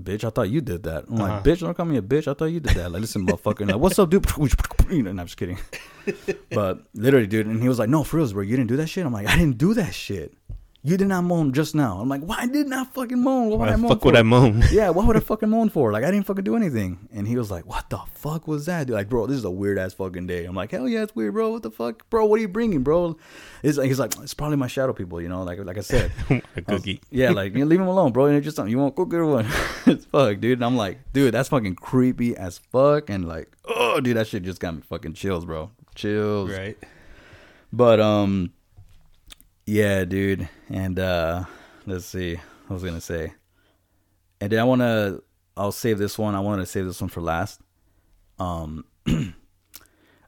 [0.01, 1.33] "Bitch, I thought you did that." I'm Uh-huh.
[1.33, 2.27] like, "Bitch, don't call me a bitch.
[2.27, 3.67] I thought you did that." Like, listen, motherfucker.
[3.67, 4.25] Like, what's up, dude?
[5.07, 5.59] And I'm just kidding.
[6.51, 8.43] but literally, dude, and he was like, "No, for bro.
[8.43, 10.33] You didn't do that shit." I'm like, "I didn't do that shit.
[10.83, 13.49] You did not moan just now." I'm like, "Why did not I fucking moan?
[13.49, 14.63] What would Why I the moan fuck for?" would I moan?
[14.71, 15.91] yeah, what would I fucking moan for?
[15.91, 17.09] Like, I didn't fucking do anything.
[17.11, 18.87] And he was like, what the fuck was that?
[18.87, 20.45] Dude, like, bro, this is a weird ass fucking day.
[20.45, 21.49] I'm like, hell yeah, it's weird, bro.
[21.51, 22.09] What the fuck?
[22.09, 23.17] Bro, what are you bringing, bro?
[23.63, 26.11] It's like, he's like, it's probably my shadow people, you know, like like I said.
[26.29, 27.01] a I was- cookie.
[27.09, 28.27] yeah, like, you know, leave him alone, bro.
[28.27, 28.71] And just something.
[28.71, 29.45] You want cook or what?
[29.87, 30.59] it's fuck, dude.
[30.59, 33.09] And I'm like, dude, that's fucking creepy as fuck.
[33.09, 35.71] And like, oh, dude, that shit just got me fucking chills, bro.
[35.95, 36.51] Chills.
[36.51, 36.77] Right.
[37.73, 38.53] But um
[39.67, 40.49] yeah, dude.
[40.69, 41.43] And uh
[41.85, 42.37] let's see.
[42.69, 43.33] I was gonna say.
[44.41, 45.19] And then I wanna
[45.55, 46.33] I'll save this one.
[46.35, 47.61] I wanted to save this one for last.
[48.39, 48.85] Um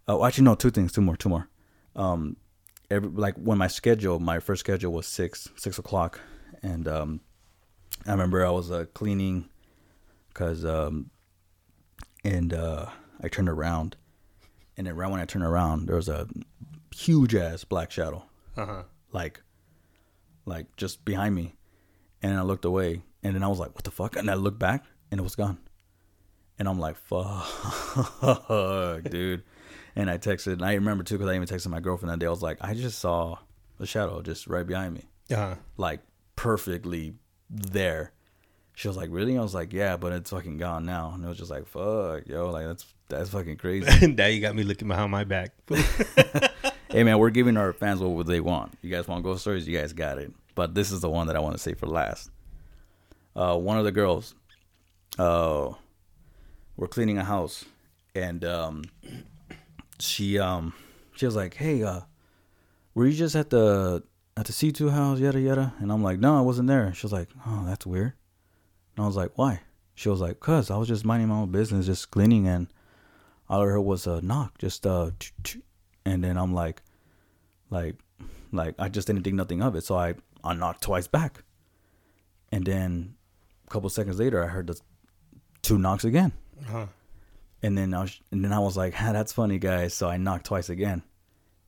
[0.07, 1.47] Oh actually no, two things, two more, two more.
[1.95, 2.37] Um
[2.91, 6.19] every like when my schedule, my first schedule was six, six o'clock.
[6.61, 7.21] And um
[8.05, 9.49] I remember I was uh cleaning
[10.29, 11.09] because um
[12.23, 12.87] and uh
[13.21, 13.95] I turned around
[14.77, 16.27] and then right when I turned around there was a
[16.95, 18.23] huge ass black shadow
[18.57, 18.83] Uh huh.
[19.11, 19.41] Like
[20.45, 21.55] like just behind me.
[22.21, 24.15] And I looked away and then I was like what the fuck?
[24.15, 25.57] And I looked back and it was gone.
[26.57, 27.43] And I'm like fuck
[29.09, 29.43] dude.
[29.95, 32.25] And I texted and I remember too because I even texted my girlfriend that day.
[32.27, 33.37] I was like I just saw
[33.79, 35.09] a shadow just right behind me.
[35.31, 35.55] Uh huh.
[35.77, 36.01] like
[36.35, 37.13] perfectly
[37.49, 38.11] there.
[38.73, 39.37] She was like really?
[39.37, 41.11] I was like yeah but it's fucking gone now.
[41.13, 44.07] And it was just like fuck yo like that's that's fucking crazy.
[44.13, 45.53] Now you got me looking behind my back.
[46.89, 48.73] hey man, we're giving our fans what they want.
[48.81, 49.67] You guys want ghost stories?
[49.67, 50.33] You guys got it.
[50.55, 52.31] But this is the one that I want to say for last.
[53.35, 54.35] Uh, one of the girls,
[55.17, 55.71] uh,
[56.75, 57.63] we're cleaning a house,
[58.15, 58.83] and um,
[59.99, 60.73] she um,
[61.15, 62.01] she was like, "Hey, uh,
[62.95, 64.03] were you just at the
[64.35, 67.05] at the C two house, yada yada?" And I'm like, "No, I wasn't there." She
[67.05, 68.13] was like, "Oh, that's weird."
[68.95, 69.61] And I was like, "Why?"
[69.93, 72.67] She was like, "Cause I was just minding my own business, just cleaning, and
[73.47, 75.11] all I heard was a knock, just uh,
[76.05, 76.81] and then I'm like,
[77.69, 77.95] like,
[78.51, 81.43] like I just didn't think nothing of it, so I I knocked twice back,
[82.51, 83.15] and then
[83.67, 84.79] a couple seconds later, I heard the
[85.61, 86.31] two knocks again.
[86.67, 86.87] Huh.
[87.61, 89.93] And then I was, and then I was like, ah, that's funny, guys.
[89.93, 91.03] So I knocked twice again.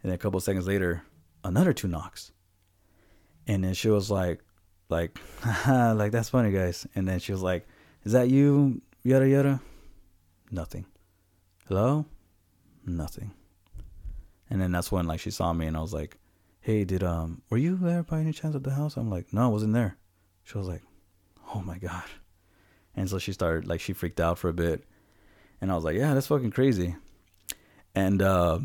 [0.02, 1.04] And then a couple seconds later,
[1.44, 2.32] another two knocks.
[3.46, 4.42] And then she was like,
[4.90, 5.18] like,
[5.68, 6.88] like that's funny, guys.
[6.96, 7.68] And then she was like,
[8.04, 8.82] is that you?
[9.04, 9.62] Yada yada.
[10.50, 10.86] Nothing.
[11.68, 12.06] Hello?
[12.86, 13.32] Nothing.
[14.52, 16.18] And then that's when like she saw me and I was like,
[16.60, 18.98] Hey, did um were you there by any chance at the house?
[18.98, 19.98] I'm like, No, I wasn't there.
[20.44, 20.84] She was like,
[21.56, 22.04] Oh my god.
[22.94, 24.84] And so she started like she freaked out for a bit.
[25.62, 26.96] And I was like, Yeah, that's fucking crazy.
[27.96, 28.60] And uh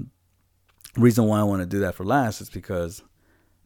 [0.97, 3.03] reason why I want to do that for last is because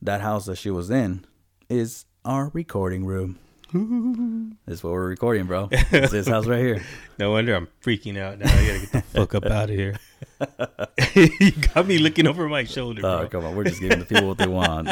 [0.03, 1.25] that house that she was in
[1.71, 3.39] is our recording room.
[4.67, 5.69] this is what we're recording, bro.
[5.73, 6.83] It's this house right here.
[7.19, 8.47] No wonder I'm freaking out now.
[8.47, 9.97] I gotta get the fuck up out of here.
[11.15, 13.03] you got me looking over my shoulder.
[13.05, 13.29] Oh, bro.
[13.29, 13.57] come on.
[13.57, 14.89] We're just giving the people what they want.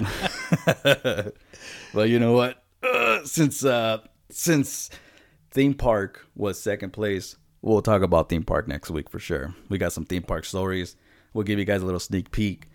[1.95, 2.63] well, you know what?
[2.83, 3.99] Uh, since uh,
[4.31, 4.91] since
[5.51, 9.55] theme park was second place, we'll talk about theme park next week for sure.
[9.69, 10.97] We got some theme park stories.
[11.33, 12.69] We'll give you guys a little sneak peek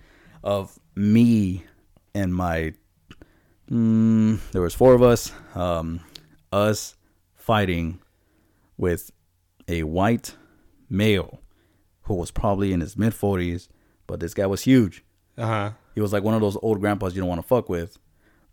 [0.43, 1.65] of me
[2.15, 2.73] and my.
[3.71, 5.31] Mm, there was four of us.
[5.55, 6.01] Um,
[6.51, 6.95] us
[7.35, 7.99] fighting
[8.77, 9.11] with
[9.67, 10.35] a white
[10.89, 11.42] male
[12.03, 13.69] who was probably in his mid forties,
[14.07, 15.03] but this guy was huge.
[15.37, 15.71] Uh huh.
[15.95, 17.97] He was like one of those old grandpas you don't want to fuck with.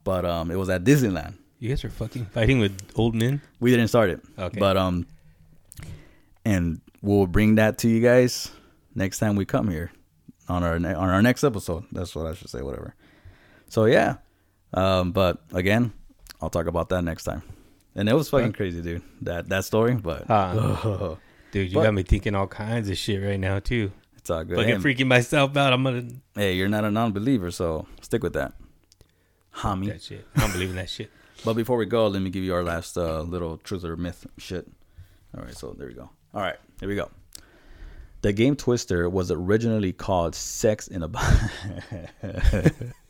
[0.05, 1.34] But um, it was at Disneyland.
[1.59, 3.42] You guys are fucking fighting with old men.
[3.61, 4.20] We didn't start it.
[4.38, 4.59] Okay.
[4.59, 5.07] But um,
[6.44, 8.51] and we'll bring that to you guys
[8.94, 9.90] next time we come here
[10.48, 11.84] on our ne- on our next episode.
[11.92, 12.62] That's what I should say.
[12.62, 12.94] Whatever.
[13.68, 14.16] So yeah.
[14.72, 15.92] Um, but again,
[16.40, 17.42] I'll talk about that next time.
[17.94, 19.03] And it was fucking crazy, dude.
[19.22, 21.16] That that story, but Huh.
[21.53, 23.92] Dude, you But- got me thinking all kinds of shit right now too.
[24.16, 24.57] it's all good.
[24.59, 25.72] Fucking Hey, freaking myself out.
[25.72, 28.53] I'm gonna hey, you're not a non-believer, so stick with that,
[29.57, 29.86] homie.
[29.88, 30.26] that shit.
[30.36, 31.11] I don't believe in that shit.
[31.44, 34.26] But before we go, let me give you our last uh, little truth or myth
[34.36, 34.68] shit.
[35.34, 36.11] All right, so there we go.
[36.34, 37.09] All right, here we go.
[38.20, 41.26] The game Twister was originally called Sex in a Box.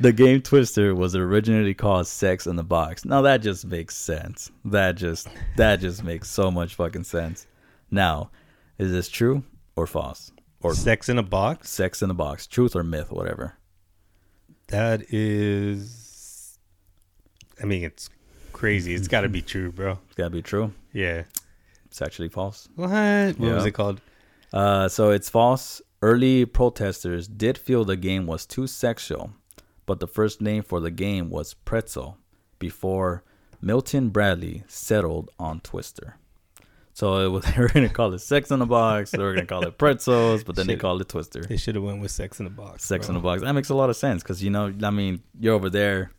[0.00, 3.04] the game Twister was originally called Sex in the Box.
[3.04, 4.50] Now that just makes sense.
[4.64, 7.46] That just that just makes so much fucking sense.
[7.90, 8.30] Now,
[8.78, 9.42] is this true
[9.76, 10.32] or false?
[10.62, 11.70] Or Sex in a box.
[11.70, 13.56] Sex in the Box, truth or myth, whatever.
[14.68, 16.58] That is.
[17.60, 18.08] I mean, it's
[18.52, 18.94] crazy.
[18.94, 19.98] It's got to be true, bro.
[20.06, 20.72] It's gotta be true.
[20.92, 21.24] Yeah.
[21.86, 22.68] It's actually false.
[22.74, 23.38] What?
[23.38, 24.00] What was it called?
[24.52, 25.82] Uh, so it's false.
[26.00, 29.32] Early protesters did feel the game was too sexual,
[29.86, 32.18] but the first name for the game was Pretzel
[32.58, 33.24] before
[33.60, 36.16] Milton Bradley settled on Twister.
[36.94, 39.34] So it was, they were going to call it Sex in the Box, they were
[39.34, 41.42] going to call it Pretzels, but then they called it Twister.
[41.42, 42.84] They should have went with Sex in the Box.
[42.84, 43.20] Sex in bro.
[43.20, 43.42] the Box.
[43.42, 46.10] That makes a lot of sense because, you know, I mean, you're over there,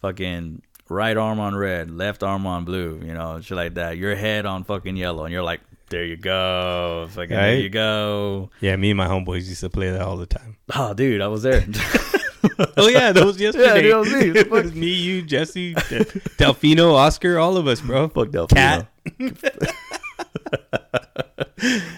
[0.00, 3.96] fucking right arm on red, left arm on blue, you know, shit like that.
[3.96, 7.08] Your head on fucking yellow, and you're like, there you go.
[7.10, 8.50] Fucking, there you go.
[8.60, 10.56] Yeah, me and my homeboys used to play that all the time.
[10.74, 11.64] Oh, dude, I was there.
[12.76, 13.82] Oh yeah, that was yesterday.
[13.82, 14.30] dude, that was me.
[14.40, 18.08] it was me, you, Jesse, Delfino, Oscar, all of us, bro.
[18.08, 18.86] Fuck Delfino.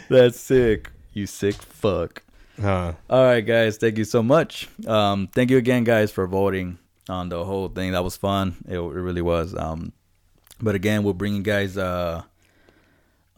[0.08, 0.90] That's sick.
[1.12, 2.22] You sick fuck.
[2.60, 2.94] Huh.
[3.10, 3.76] All right, guys.
[3.76, 4.68] Thank you so much.
[4.86, 6.78] Um, thank you again, guys, for voting
[7.08, 7.92] on the whole thing.
[7.92, 8.56] That was fun.
[8.68, 9.54] It, it really was.
[9.54, 9.92] Um,
[10.60, 12.22] but again, we'll bring you guys uh,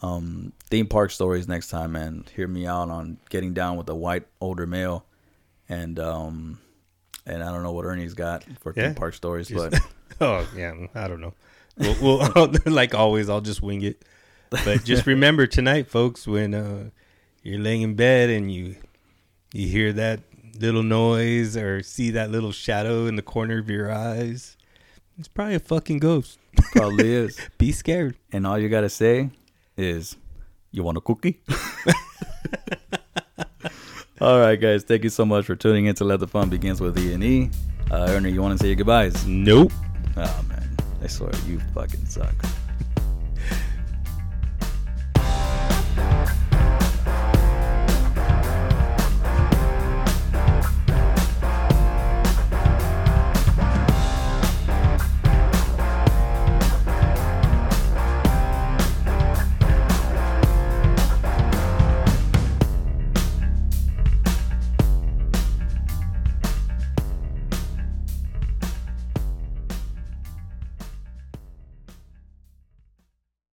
[0.03, 3.95] um, theme park stories next time, and hear me out on getting down with a
[3.95, 5.05] white older male,
[5.69, 6.61] and um,
[7.29, 8.87] and I don't know what Ernie's got for Yeah.
[8.89, 9.75] theme park stories, but
[10.21, 11.35] Oh yeah, I don't know.
[11.77, 11.97] We'll,
[12.35, 14.05] we'll like always, I'll just wing it.
[14.51, 16.91] But just remember tonight, folks, when uh,
[17.43, 18.77] you're laying in bed and you
[19.53, 20.21] you hear that
[20.59, 24.57] little noise or see that little shadow in the corner of your eyes,
[25.19, 26.39] it's probably a fucking ghost.
[26.73, 27.39] probably is.
[27.59, 28.17] Be scared.
[28.33, 29.31] And all you gotta say
[29.77, 30.17] is,
[30.73, 31.41] "You want a cookie?"
[34.21, 34.85] All right, guys.
[34.85, 37.23] Thank you so much for tuning in to Let the Fun Begins with E and
[37.23, 37.51] E.
[37.91, 39.27] Uh, Ernie, you want to say your goodbyes?
[39.27, 39.73] Nope.
[40.17, 42.35] Oh man, I swear you fucking suck.